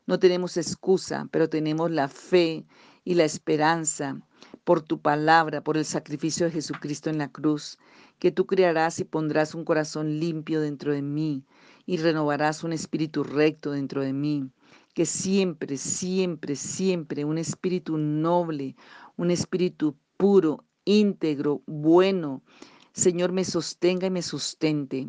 No 0.06 0.20
tenemos 0.20 0.56
excusa, 0.56 1.28
pero 1.32 1.50
tenemos 1.50 1.92
la 1.92 2.08
fe 2.08 2.66
y 3.04 3.16
la 3.16 3.26
esperanza 3.26 4.22
por 4.64 4.82
tu 4.82 5.02
palabra, 5.02 5.62
por 5.62 5.76
el 5.76 5.84
sacrificio 5.84 6.46
de 6.46 6.54
Jesucristo 6.54 7.10
en 7.10 7.18
la 7.18 7.30
cruz, 7.30 7.78
que 8.20 8.32
tú 8.32 8.46
crearás 8.46 9.00
y 9.02 9.04
pondrás 9.04 9.54
un 9.54 9.66
corazón 9.66 10.18
limpio 10.18 10.62
dentro 10.62 10.94
de 10.94 11.02
mí 11.02 11.44
y 11.86 11.98
renovarás 11.98 12.64
un 12.64 12.72
espíritu 12.72 13.26
recto 13.26 13.72
dentro 13.72 14.02
de 14.02 14.14
mí, 14.14 14.50
que 14.98 15.06
siempre, 15.06 15.78
siempre, 15.78 16.56
siempre 16.56 17.24
un 17.24 17.38
espíritu 17.38 18.00
noble, 18.00 18.76
un 19.16 19.30
espíritu 19.30 19.96
puro, 20.18 20.66
íntegro, 20.86 21.62
bueno, 21.68 22.42
Señor, 22.94 23.32
me 23.32 23.46
sostenga 23.46 24.08
y 24.08 24.10
me 24.10 24.24
sustente. 24.24 25.08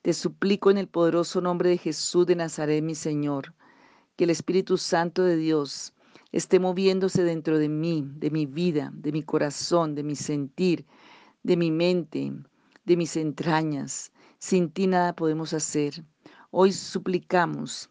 Te 0.00 0.12
suplico 0.12 0.72
en 0.72 0.78
el 0.78 0.88
poderoso 0.88 1.40
nombre 1.40 1.70
de 1.70 1.78
Jesús 1.78 2.26
de 2.26 2.34
Nazaret, 2.34 2.82
mi 2.82 2.96
Señor, 2.96 3.54
que 4.16 4.24
el 4.24 4.30
Espíritu 4.30 4.76
Santo 4.76 5.22
de 5.22 5.36
Dios 5.36 5.94
esté 6.32 6.58
moviéndose 6.58 7.22
dentro 7.22 7.60
de 7.60 7.68
mí, 7.68 8.02
de 8.16 8.28
mi 8.32 8.46
vida, 8.46 8.90
de 8.92 9.12
mi 9.12 9.22
corazón, 9.22 9.94
de 9.94 10.02
mi 10.02 10.16
sentir, 10.16 10.84
de 11.44 11.56
mi 11.56 11.70
mente, 11.70 12.32
de 12.84 12.96
mis 12.96 13.16
entrañas. 13.16 14.10
Sin 14.40 14.68
ti 14.68 14.88
nada 14.88 15.14
podemos 15.14 15.52
hacer. 15.52 16.04
Hoy 16.50 16.72
suplicamos 16.72 17.88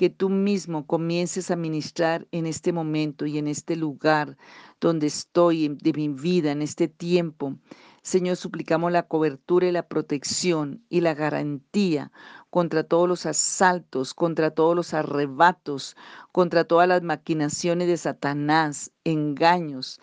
que 0.00 0.08
tú 0.08 0.30
mismo 0.30 0.86
comiences 0.86 1.50
a 1.50 1.56
ministrar 1.56 2.26
en 2.32 2.46
este 2.46 2.72
momento 2.72 3.26
y 3.26 3.36
en 3.36 3.46
este 3.46 3.76
lugar 3.76 4.38
donde 4.80 5.06
estoy, 5.06 5.68
de 5.68 5.92
mi 5.92 6.08
vida, 6.08 6.52
en 6.52 6.62
este 6.62 6.88
tiempo. 6.88 7.58
Señor, 8.00 8.36
suplicamos 8.36 8.92
la 8.92 9.02
cobertura 9.02 9.66
y 9.66 9.72
la 9.72 9.88
protección 9.88 10.82
y 10.88 11.02
la 11.02 11.12
garantía 11.12 12.12
contra 12.48 12.82
todos 12.82 13.06
los 13.10 13.26
asaltos, 13.26 14.14
contra 14.14 14.52
todos 14.52 14.74
los 14.74 14.94
arrebatos, 14.94 15.98
contra 16.32 16.64
todas 16.64 16.88
las 16.88 17.02
maquinaciones 17.02 17.86
de 17.86 17.98
Satanás, 17.98 18.92
engaños, 19.04 20.00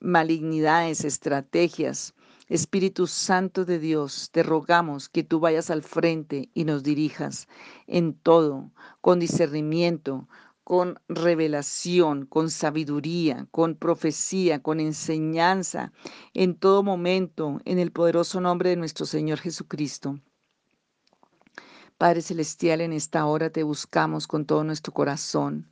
malignidades, 0.00 1.04
estrategias. 1.04 2.14
Espíritu 2.48 3.06
Santo 3.06 3.64
de 3.64 3.78
Dios, 3.78 4.28
te 4.30 4.42
rogamos 4.42 5.08
que 5.08 5.22
tú 5.22 5.40
vayas 5.40 5.70
al 5.70 5.82
frente 5.82 6.50
y 6.52 6.64
nos 6.64 6.82
dirijas 6.82 7.48
en 7.86 8.12
todo, 8.12 8.70
con 9.00 9.18
discernimiento, 9.18 10.28
con 10.62 11.00
revelación, 11.08 12.26
con 12.26 12.50
sabiduría, 12.50 13.46
con 13.50 13.76
profecía, 13.76 14.62
con 14.62 14.78
enseñanza, 14.78 15.92
en 16.34 16.54
todo 16.54 16.82
momento, 16.82 17.60
en 17.64 17.78
el 17.78 17.92
poderoso 17.92 18.42
nombre 18.42 18.70
de 18.70 18.76
nuestro 18.76 19.06
Señor 19.06 19.38
Jesucristo. 19.38 20.20
Padre 21.96 22.20
Celestial, 22.20 22.82
en 22.82 22.92
esta 22.92 23.24
hora 23.24 23.48
te 23.48 23.62
buscamos 23.62 24.26
con 24.26 24.44
todo 24.44 24.64
nuestro 24.64 24.92
corazón 24.92 25.70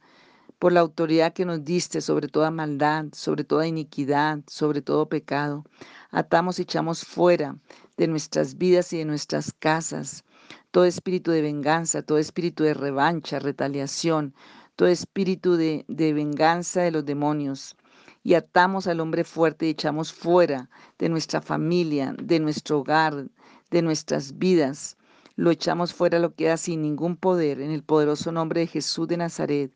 por 0.62 0.72
la 0.72 0.79
autoridad 0.79 1.33
que 1.33 1.44
nos 1.44 1.64
diste 1.64 2.01
sobre 2.01 2.29
toda 2.29 2.53
maldad, 2.53 3.07
sobre 3.14 3.42
toda 3.42 3.66
iniquidad, 3.66 4.38
sobre 4.46 4.81
todo 4.81 5.09
pecado. 5.09 5.64
Atamos 6.12 6.61
y 6.61 6.62
echamos 6.62 7.05
fuera 7.05 7.57
de 7.96 8.07
nuestras 8.07 8.57
vidas 8.57 8.92
y 8.92 8.98
de 8.98 9.05
nuestras 9.05 9.53
casas 9.53 10.22
todo 10.70 10.85
espíritu 10.85 11.33
de 11.33 11.42
venganza, 11.42 12.03
todo 12.03 12.18
espíritu 12.18 12.62
de 12.62 12.75
revancha, 12.75 13.40
retaliación, 13.40 14.35
todo 14.77 14.88
espíritu 14.88 15.57
de, 15.57 15.85
venganza 15.88 16.83
de 16.83 16.92
los 16.92 17.05
demonios. 17.05 17.75
Y 18.22 18.35
atamos 18.35 18.87
al 18.87 19.01
hombre 19.01 19.25
fuerte 19.25 19.66
y 19.66 19.70
echamos 19.70 20.12
fuera 20.12 20.70
de 20.96 21.09
nuestra 21.09 21.42
familia, 21.42 22.14
de 22.22 22.38
nuestro 22.38 22.79
hogar, 22.79 23.27
de 23.72 23.83
nuestras 23.83 24.38
vidas. 24.38 24.96
Lo 25.35 25.51
echamos 25.51 25.92
fuera, 25.92 26.20
lo 26.20 26.37
queda 26.37 26.57
sin 26.57 26.83
ningún 26.83 27.16
poder, 27.16 27.61
en 27.61 27.72
el 27.72 27.83
poderoso 27.83 28.31
nombre 28.31 28.61
de 28.61 28.68
Jesús 28.68 29.09
de 29.09 29.16
Nazaret 29.16 29.72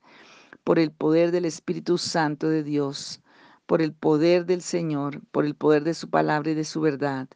por 0.64 0.78
el 0.78 0.90
poder 0.90 1.30
del 1.30 1.44
Espíritu 1.44 1.98
Santo 1.98 2.48
de 2.48 2.62
Dios, 2.62 3.20
por 3.66 3.82
el 3.82 3.92
poder 3.92 4.46
del 4.46 4.62
Señor, 4.62 5.20
por 5.30 5.44
el 5.44 5.54
poder 5.54 5.84
de 5.84 5.94
su 5.94 6.10
palabra 6.10 6.50
y 6.50 6.54
de 6.54 6.64
su 6.64 6.80
verdad. 6.80 7.28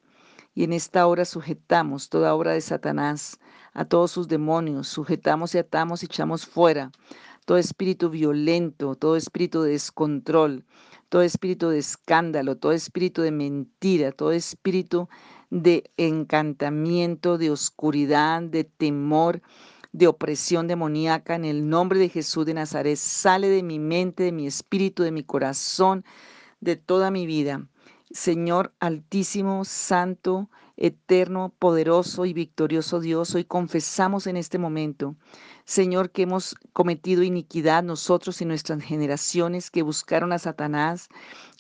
Y 0.55 0.65
en 0.65 0.73
esta 0.73 1.07
hora 1.07 1.25
sujetamos 1.25 2.09
toda 2.09 2.35
obra 2.35 2.53
de 2.53 2.61
Satanás, 2.61 3.39
a 3.73 3.85
todos 3.85 4.11
sus 4.11 4.29
demonios, 4.29 4.89
sujetamos 4.89 5.55
y 5.55 5.59
atamos 5.59 6.03
y 6.03 6.07
echamos 6.07 6.45
fuera 6.45 6.91
todo 7.51 7.59
espíritu 7.59 8.11
violento, 8.11 8.95
todo 8.95 9.17
espíritu 9.17 9.63
de 9.63 9.73
descontrol, 9.73 10.65
todo 11.09 11.23
espíritu 11.23 11.69
de 11.69 11.79
escándalo, 11.79 12.57
todo 12.57 12.71
espíritu 12.71 13.23
de 13.23 13.33
mentira, 13.33 14.13
todo 14.13 14.31
espíritu 14.31 15.09
de 15.51 15.91
encantamiento, 15.97 17.39
de 17.39 17.51
oscuridad, 17.51 18.43
de 18.43 18.63
temor, 18.63 19.43
de 19.93 20.07
opresión 20.07 20.67
demoníaca 20.67 21.35
en 21.35 21.45
el 21.45 21.69
nombre 21.69 21.99
de 21.99 22.09
Jesús 22.09 22.47
de 22.47 22.55
Nazaret. 22.55 22.97
Sale 22.97 23.49
de 23.49 23.63
mi 23.63 23.79
mente, 23.79 24.25
de 24.25 24.33
mi 24.33 24.47
espíritu, 24.47 25.03
de 25.03 25.13
mi 25.13 25.25
corazón, 25.25 26.05
de 26.61 26.77
toda 26.77 27.11
mi 27.11 27.27
vida. 27.27 27.67
Señor 28.11 28.73
altísimo, 28.81 29.65
santo, 29.65 30.51
eterno, 30.81 31.55
poderoso 31.59 32.25
y 32.25 32.33
victorioso 32.33 33.01
Dios, 33.01 33.35
hoy 33.35 33.45
confesamos 33.45 34.27
en 34.27 34.37
este 34.37 34.59
momento, 34.59 35.15
Señor, 35.65 36.11
que 36.11 36.23
hemos 36.23 36.57
cometido 36.73 37.23
iniquidad 37.23 37.83
nosotros 37.83 38.41
y 38.41 38.47
nuestras 38.47 38.83
generaciones 38.83 39.71
que 39.71 39.83
buscaron 39.83 40.33
a 40.33 40.39
Satanás, 40.39 41.09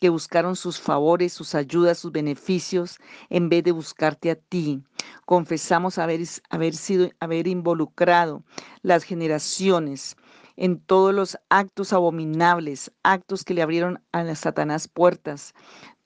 que 0.01 0.09
buscaron 0.09 0.57
sus 0.57 0.81
favores, 0.81 1.35
sus 1.35 1.55
ayudas, 1.55 1.99
sus 1.99 2.11
beneficios, 2.11 2.99
en 3.29 3.51
vez 3.51 3.63
de 3.63 3.73
buscarte 3.73 4.31
a 4.31 4.37
ti. 4.37 4.83
Confesamos 5.27 5.99
haber, 5.99 6.27
sido, 6.75 7.11
haber 7.21 7.47
involucrado 7.47 8.43
las 8.83 9.05
generaciones 9.05 10.17
en 10.57 10.81
todos 10.81 11.15
los 11.15 11.39
actos 11.51 11.93
abominables, 11.93 12.91
actos 13.03 13.45
que 13.45 13.55
le 13.55 13.63
abrieron 13.63 14.03
a 14.13 14.35
Satanás 14.35 14.89
puertas, 14.89 15.55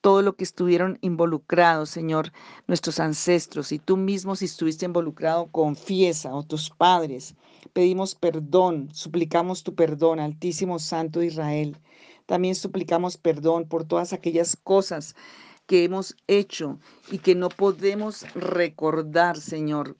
todo 0.04 0.20
lo 0.20 0.36
que 0.36 0.44
estuvieron 0.44 0.98
involucrados, 1.00 1.88
Señor, 1.88 2.30
nuestros 2.66 3.00
ancestros, 3.00 3.72
y 3.72 3.78
tú 3.78 3.96
mismo 3.96 4.36
si 4.36 4.44
estuviste 4.44 4.84
involucrado, 4.84 5.46
confiesa, 5.46 6.34
o 6.34 6.42
tus 6.42 6.68
padres. 6.68 7.34
Pedimos 7.72 8.14
perdón, 8.14 8.90
suplicamos 8.92 9.62
tu 9.62 9.74
perdón, 9.74 10.20
Altísimo 10.20 10.78
Santo 10.78 11.20
de 11.20 11.28
Israel. 11.28 11.78
También 12.26 12.54
suplicamos 12.54 13.16
perdón 13.16 13.66
por 13.66 13.86
todas 13.86 14.12
aquellas 14.12 14.56
cosas 14.56 15.16
que 15.64 15.84
hemos 15.84 16.14
hecho 16.26 16.78
y 17.10 17.16
que 17.16 17.34
no 17.34 17.48
podemos 17.48 18.26
recordar, 18.34 19.38
Señor. 19.38 19.96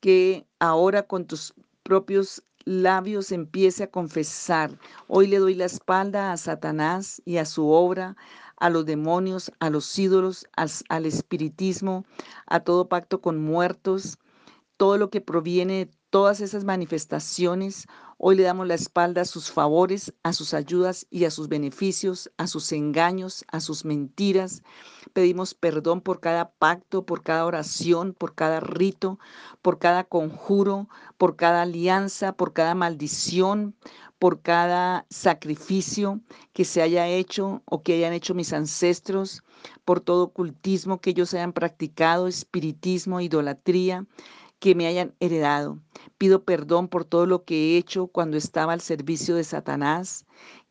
Que 0.00 0.46
ahora 0.60 1.02
con 1.02 1.26
tus 1.26 1.52
propios 1.82 2.42
labios 2.64 3.32
empiece 3.32 3.84
a 3.84 3.90
confesar. 3.90 4.78
Hoy 5.08 5.26
le 5.26 5.38
doy 5.38 5.54
la 5.54 5.66
espalda 5.66 6.32
a 6.32 6.38
Satanás 6.38 7.20
y 7.26 7.36
a 7.36 7.44
su 7.44 7.68
obra, 7.68 8.16
a 8.62 8.70
los 8.70 8.86
demonios, 8.86 9.50
a 9.58 9.70
los 9.70 9.98
ídolos, 9.98 10.46
al, 10.56 11.04
espiritismo, 11.04 12.04
a 12.46 12.60
todo 12.60 12.88
pacto 12.88 13.20
con 13.20 13.42
muertos, 13.42 14.20
todo 14.76 14.98
lo 14.98 15.10
que 15.10 15.20
proviene 15.20 15.86
de 15.86 15.90
todas 16.10 16.40
esas 16.40 16.62
manifestaciones. 16.62 17.88
Hoy 18.18 18.36
le 18.36 18.44
damos 18.44 18.68
la 18.68 18.74
espalda 18.74 19.22
a 19.22 19.24
sus 19.24 19.50
favores, 19.50 20.14
a 20.22 20.32
sus 20.32 20.54
ayudas 20.54 21.08
y 21.10 21.24
a 21.24 21.32
sus 21.32 21.48
beneficios, 21.48 22.30
a 22.36 22.46
sus 22.46 22.70
engaños, 22.70 23.44
a 23.50 23.58
sus 23.58 23.84
mentiras. 23.84 24.62
Pedimos 25.12 25.54
perdón 25.54 26.00
por 26.00 26.20
cada 26.20 26.52
pacto, 26.52 27.04
por 27.04 27.24
cada 27.24 27.46
oración, 27.46 28.14
por 28.14 28.36
cada 28.36 28.60
rito, 28.60 29.18
por 29.60 29.80
cada 29.80 30.04
conjuro, 30.04 30.88
por 31.18 31.34
cada 31.34 31.62
alianza, 31.62 32.34
por 32.34 32.52
cada 32.52 32.76
maldición, 32.76 33.74
por 34.22 34.40
cada 34.40 35.04
sacrificio 35.10 36.20
que 36.52 36.64
se 36.64 36.80
haya 36.80 37.08
hecho 37.08 37.60
o 37.64 37.82
que 37.82 37.94
hayan 37.94 38.12
hecho 38.12 38.34
mis 38.34 38.52
ancestros, 38.52 39.42
por 39.84 39.98
todo 39.98 40.22
ocultismo 40.22 41.00
que 41.00 41.10
ellos 41.10 41.34
hayan 41.34 41.52
practicado, 41.52 42.28
espiritismo, 42.28 43.20
idolatría 43.20 44.06
que 44.60 44.76
me 44.76 44.86
hayan 44.86 45.12
heredado. 45.18 45.80
Pido 46.18 46.44
perdón 46.44 46.86
por 46.86 47.04
todo 47.04 47.26
lo 47.26 47.42
que 47.42 47.74
he 47.74 47.78
hecho 47.78 48.06
cuando 48.06 48.36
estaba 48.36 48.72
al 48.72 48.80
servicio 48.80 49.34
de 49.34 49.42
Satanás, 49.42 50.24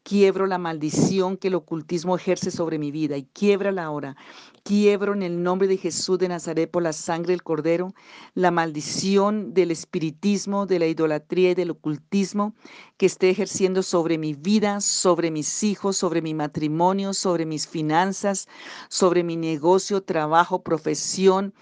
Quiebro 0.03 0.47
la 0.47 0.57
maldición 0.57 1.37
que 1.37 1.49
el 1.49 1.55
ocultismo 1.55 2.15
ejerce 2.15 2.51
sobre 2.51 2.79
mi 2.79 2.91
vida 2.91 3.17
y 3.17 3.23
quiebra 3.23 3.71
ahora. 3.83 4.15
Quiebro 4.63 5.13
en 5.13 5.21
el 5.21 5.43
nombre 5.43 5.67
de 5.67 5.77
Jesús 5.77 6.17
de 6.17 6.27
Nazaret 6.27 6.69
por 6.69 6.83
la 6.83 6.93
sangre 6.93 7.33
del 7.33 7.43
Cordero 7.43 7.93
la 8.33 8.51
maldición 8.51 9.53
del 9.53 9.71
espiritismo, 9.71 10.65
de 10.65 10.79
la 10.79 10.87
idolatría 10.87 11.51
y 11.51 11.55
del 11.55 11.71
ocultismo 11.71 12.55
que 12.97 13.05
esté 13.05 13.29
ejerciendo 13.29 13.83
sobre 13.83 14.17
mi 14.17 14.33
vida, 14.33 14.81
sobre 14.81 15.31
mis 15.31 15.63
hijos, 15.63 15.97
sobre 15.97 16.21
mi 16.21 16.33
matrimonio, 16.33 17.13
sobre 17.13 17.45
mis 17.45 17.67
finanzas, 17.67 18.47
sobre 18.89 19.23
mi 19.23 19.37
negocio, 19.37 20.01
trabajo, 20.01 20.63
profesión, 20.63 21.53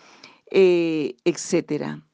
eh, 0.51 1.15
etcétera. 1.25 2.08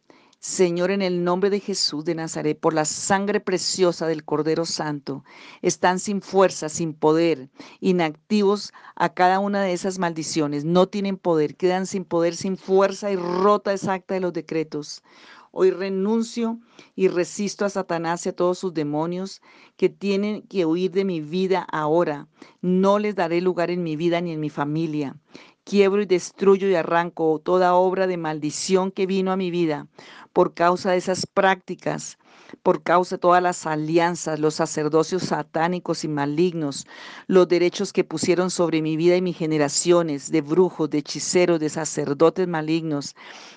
Señor, 0.48 0.92
en 0.92 1.02
el 1.02 1.24
nombre 1.24 1.50
de 1.50 1.60
Jesús 1.60 2.06
de 2.06 2.14
Nazaret, 2.14 2.60
por 2.60 2.76
la 2.76 2.86
sangre 2.86 3.40
preciosa 3.40 4.06
del 4.06 4.24
Cordero 4.24 4.66
Santo, 4.66 5.24
están 5.64 5.98
sin 5.98 6.22
fuerza, 6.22 6.70
sin 6.70 6.94
poder, 6.94 7.50
inactivos 7.80 8.72
a 8.96 9.12
cada 9.16 9.40
una 9.40 9.64
de 9.64 9.74
esas 9.74 9.98
maldiciones. 9.98 10.64
No 10.64 10.88
tienen 10.88 11.18
poder, 11.18 11.56
quedan 11.56 11.88
sin 11.88 12.06
poder, 12.06 12.36
sin 12.36 12.58
fuerza 12.58 13.10
y 13.10 13.16
rota 13.16 13.74
exacta 13.74 14.14
de 14.14 14.20
los 14.20 14.34
decretos. 14.34 15.02
Hoy 15.50 15.72
renuncio 15.72 16.60
y 16.96 17.08
resisto 17.08 17.66
a 17.66 17.72
Satanás 17.72 18.24
y 18.28 18.30
a 18.30 18.36
todos 18.36 18.60
sus 18.60 18.72
demonios 18.72 19.42
que 19.78 19.90
tienen 19.90 20.44
que 20.44 20.68
huir 20.68 20.92
de 20.92 21.06
mi 21.06 21.22
vida 21.22 21.66
ahora. 21.72 22.28
No 22.62 23.00
les 23.00 23.16
daré 23.16 23.42
lugar 23.42 23.72
en 23.72 23.82
mi 23.82 23.96
vida 23.96 24.22
ni 24.22 24.32
en 24.32 24.42
mi 24.42 24.52
familia. 24.52 25.18
Quiebro 25.66 26.04
y 26.04 26.06
destruyo 26.06 26.70
y 26.70 26.76
arranco 26.76 27.42
toda 27.44 27.74
obra 27.74 28.06
de 28.06 28.18
maldición 28.18 28.92
que 28.92 29.08
vino 29.08 29.32
a 29.32 29.36
mi 29.36 29.50
vida 29.50 29.88
por 30.32 30.54
causa 30.54 30.92
de 30.92 30.98
esas 30.98 31.26
prácticas, 31.26 32.20
por 32.62 32.84
causa 32.84 33.16
de 33.16 33.20
todas 33.22 33.42
las 33.42 33.66
alianzas, 33.66 34.40
los 34.40 34.54
sacerdocios 34.54 35.24
satánicos 35.24 36.04
y 36.04 36.08
malignos, 36.08 36.86
los 37.26 37.48
derechos 37.48 37.94
que 37.94 38.04
pusieron 38.04 38.52
sobre 38.52 38.84
mi 38.84 38.96
vida 38.96 39.16
y 39.16 39.24
mis 39.24 39.38
generaciones, 39.38 40.30
de 40.30 40.42
brujos, 40.42 40.92
de 40.92 41.00
hechiceros, 41.00 41.60
de 41.60 41.70
sacerdotes 41.70 42.48
malignos, 42.48 43.16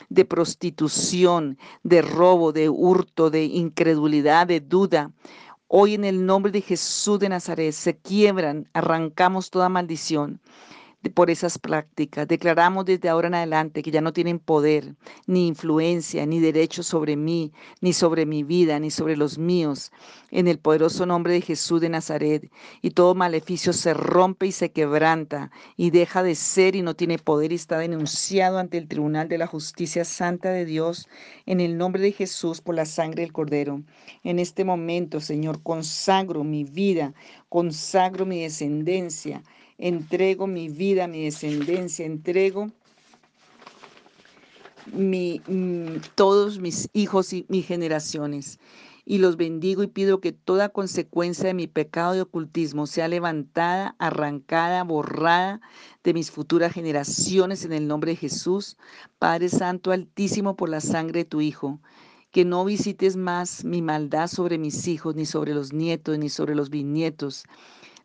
de 0.09 0.25
prostitución, 0.25 1.59
de 1.83 2.01
robo, 2.01 2.53
de 2.53 2.71
hurto, 2.71 3.29
de 3.29 3.45
incredulidad, 3.45 4.47
de 4.47 4.61
duda. 4.61 5.13
Hoy 5.67 5.93
en 5.93 6.07
el 6.07 6.25
nombre 6.25 6.53
de 6.53 6.63
Jesús 6.63 7.19
de 7.19 7.29
Nazaret 7.29 7.73
se 7.73 7.99
quiebran, 7.99 8.67
arrancamos 8.73 9.51
toda 9.51 9.69
maldición 9.69 10.41
por 11.15 11.31
esas 11.31 11.59
prácticas. 11.59 12.27
Declaramos 12.27 12.85
desde 12.85 13.09
ahora 13.09 13.29
en 13.29 13.35
adelante 13.35 13.83
que 13.83 13.91
ya 13.93 14.01
no 14.01 14.13
tienen 14.13 14.41
poder, 14.41 14.97
ni 15.27 15.47
influencia, 15.47 16.27
ni 16.27 16.41
derecho 16.41 16.83
sobre 16.83 17.17
mí, 17.17 17.53
ni 17.81 17.93
sobre 17.93 18.27
mi 18.27 18.43
vida, 18.43 18.81
ni 18.81 18.91
sobre 18.91 19.17
los 19.17 19.39
míos, 19.39 19.93
en 20.31 20.49
el 20.49 20.59
poderoso 20.59 21.07
nombre 21.07 21.33
de 21.35 21.41
Jesús 21.41 21.81
de 21.81 21.89
Nazaret. 21.89 22.51
Y 22.83 22.91
todo 22.91 23.15
maleficio 23.15 23.73
se 23.73 23.95
rompe 23.95 24.47
y 24.47 24.53
se 24.53 24.73
quebranta 24.73 25.53
y 25.77 25.91
deja 25.91 26.25
de 26.25 26.35
ser 26.35 26.75
y 26.75 26.83
no 26.83 26.95
tiene 26.95 27.19
poder 27.19 27.53
y 27.53 27.57
está 27.57 27.79
denunciado 27.79 28.59
ante 28.59 28.77
el 28.77 28.89
Tribunal 28.89 29.29
de 29.29 29.39
la 29.39 29.47
Justicia 29.47 30.05
Santa 30.05 30.51
de 30.51 30.65
Dios 30.65 31.09
en 31.47 31.61
el 31.61 31.79
nombre 31.79 32.03
de 32.03 32.13
Jesús 32.13 32.61
por 32.61 32.75
la 32.75 32.87
sangre 32.87 33.23
del 33.23 33.33
Cordero. 33.33 33.83
En 34.25 34.41
este 34.41 34.65
momento, 34.65 35.21
Señor, 35.21 35.63
consagro 35.63 36.43
mi 36.43 36.65
vida, 36.65 37.15
consagro 37.49 38.27
mi 38.27 38.43
descendencia 38.43 39.45
entrego 39.79 40.47
mi 40.47 40.69
vida, 40.69 41.07
mi 41.07 41.25
descendencia, 41.25 42.05
entrego 42.05 42.71
mi, 44.93 45.41
mm, 45.47 46.01
todos 46.15 46.59
mis 46.59 46.89
hijos 46.93 47.33
y 47.33 47.47
mis 47.49 47.67
generaciones. 47.67 48.59
Y 49.05 49.19
los 49.19 49.39
bendigo 49.39 49.83
y 49.83 49.87
pido 49.87 50.21
que 50.21 50.33
toda 50.33 50.69
consecuencia 50.69 51.47
de 51.47 51.55
mi 51.55 51.67
pecado 51.67 52.13
de 52.13 52.21
ocultismo 52.21 52.87
sea 52.87 53.09
levantada, 53.09 53.97
arrancada, 53.99 54.85
borrada 54.85 55.63
de 56.05 56.13
mis 56.13 56.31
futuras 56.31 56.75
generaciones 56.75 57.65
en 57.65 57.73
el 57.73 57.87
nombre 57.89 58.11
de 58.11 58.17
Jesús. 58.17 58.77
Padre 59.19 59.49
Santo 59.49 59.93
Altísimo, 59.93 60.57
por 60.57 60.69
la 60.69 60.81
sangre 60.81 61.21
de 61.21 61.25
tu 61.25 61.41
Hijo 61.41 61.81
que 62.31 62.45
no 62.45 62.65
visites 62.65 63.17
más 63.17 63.65
mi 63.65 63.81
maldad 63.81 64.29
sobre 64.29 64.59
mis 64.59 64.87
hijos, 64.87 65.15
ni 65.17 65.25
sobre 65.25 65.55
los 65.55 65.73
nietos, 65.73 66.19
ni 66.19 66.29
sobre 66.29 66.55
los 66.55 66.69
bisnietos, 66.69 67.45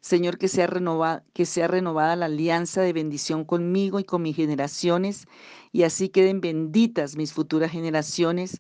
Señor, 0.04 0.38
que 0.38 0.50
sea, 0.50 0.68
renovada, 0.68 1.24
que 1.32 1.46
sea 1.46 1.70
renovada 1.70 2.18
la 2.18 2.26
alianza 2.26 2.82
de 2.82 2.92
bendición 2.92 3.46
conmigo 3.46 4.02
y 4.02 4.04
con 4.04 4.22
mis 4.22 4.36
generaciones, 4.36 5.28
y 5.72 5.84
así 5.84 6.10
queden 6.10 6.42
benditas 6.42 7.16
mis 7.16 7.32
futuras 7.32 7.72
generaciones. 7.72 8.60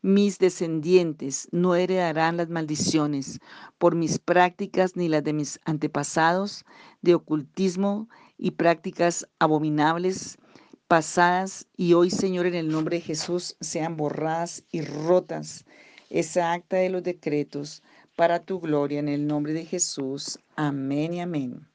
Mis 0.00 0.38
descendientes 0.38 1.46
no 1.52 1.74
heredarán 1.74 2.38
las 2.38 2.48
maldiciones 2.48 3.38
por 3.76 3.96
mis 3.96 4.18
prácticas 4.18 4.96
ni 4.96 5.08
las 5.08 5.22
de 5.24 5.34
mis 5.34 5.60
antepasados 5.66 6.64
de 7.02 7.14
ocultismo 7.16 8.08
y 8.38 8.52
prácticas 8.52 9.28
abominables 9.38 10.38
pasadas 10.86 11.66
y 11.76 11.92
hoy, 11.92 12.10
Señor, 12.10 12.46
en 12.46 12.54
el 12.54 12.68
nombre 12.68 12.96
de 12.96 13.02
Jesús, 13.02 13.58
sean 13.60 13.98
borradas 13.98 14.64
y 14.72 14.80
rotas 14.80 15.66
esa 16.08 16.54
acta 16.54 16.78
de 16.78 16.88
los 16.88 17.02
decretos 17.02 17.82
para 18.18 18.40
tu 18.40 18.58
gloria 18.58 18.98
en 18.98 19.08
el 19.08 19.28
nombre 19.28 19.52
de 19.52 19.64
Jesús. 19.64 20.40
Amén 20.56 21.14
y 21.14 21.20
amén. 21.20 21.68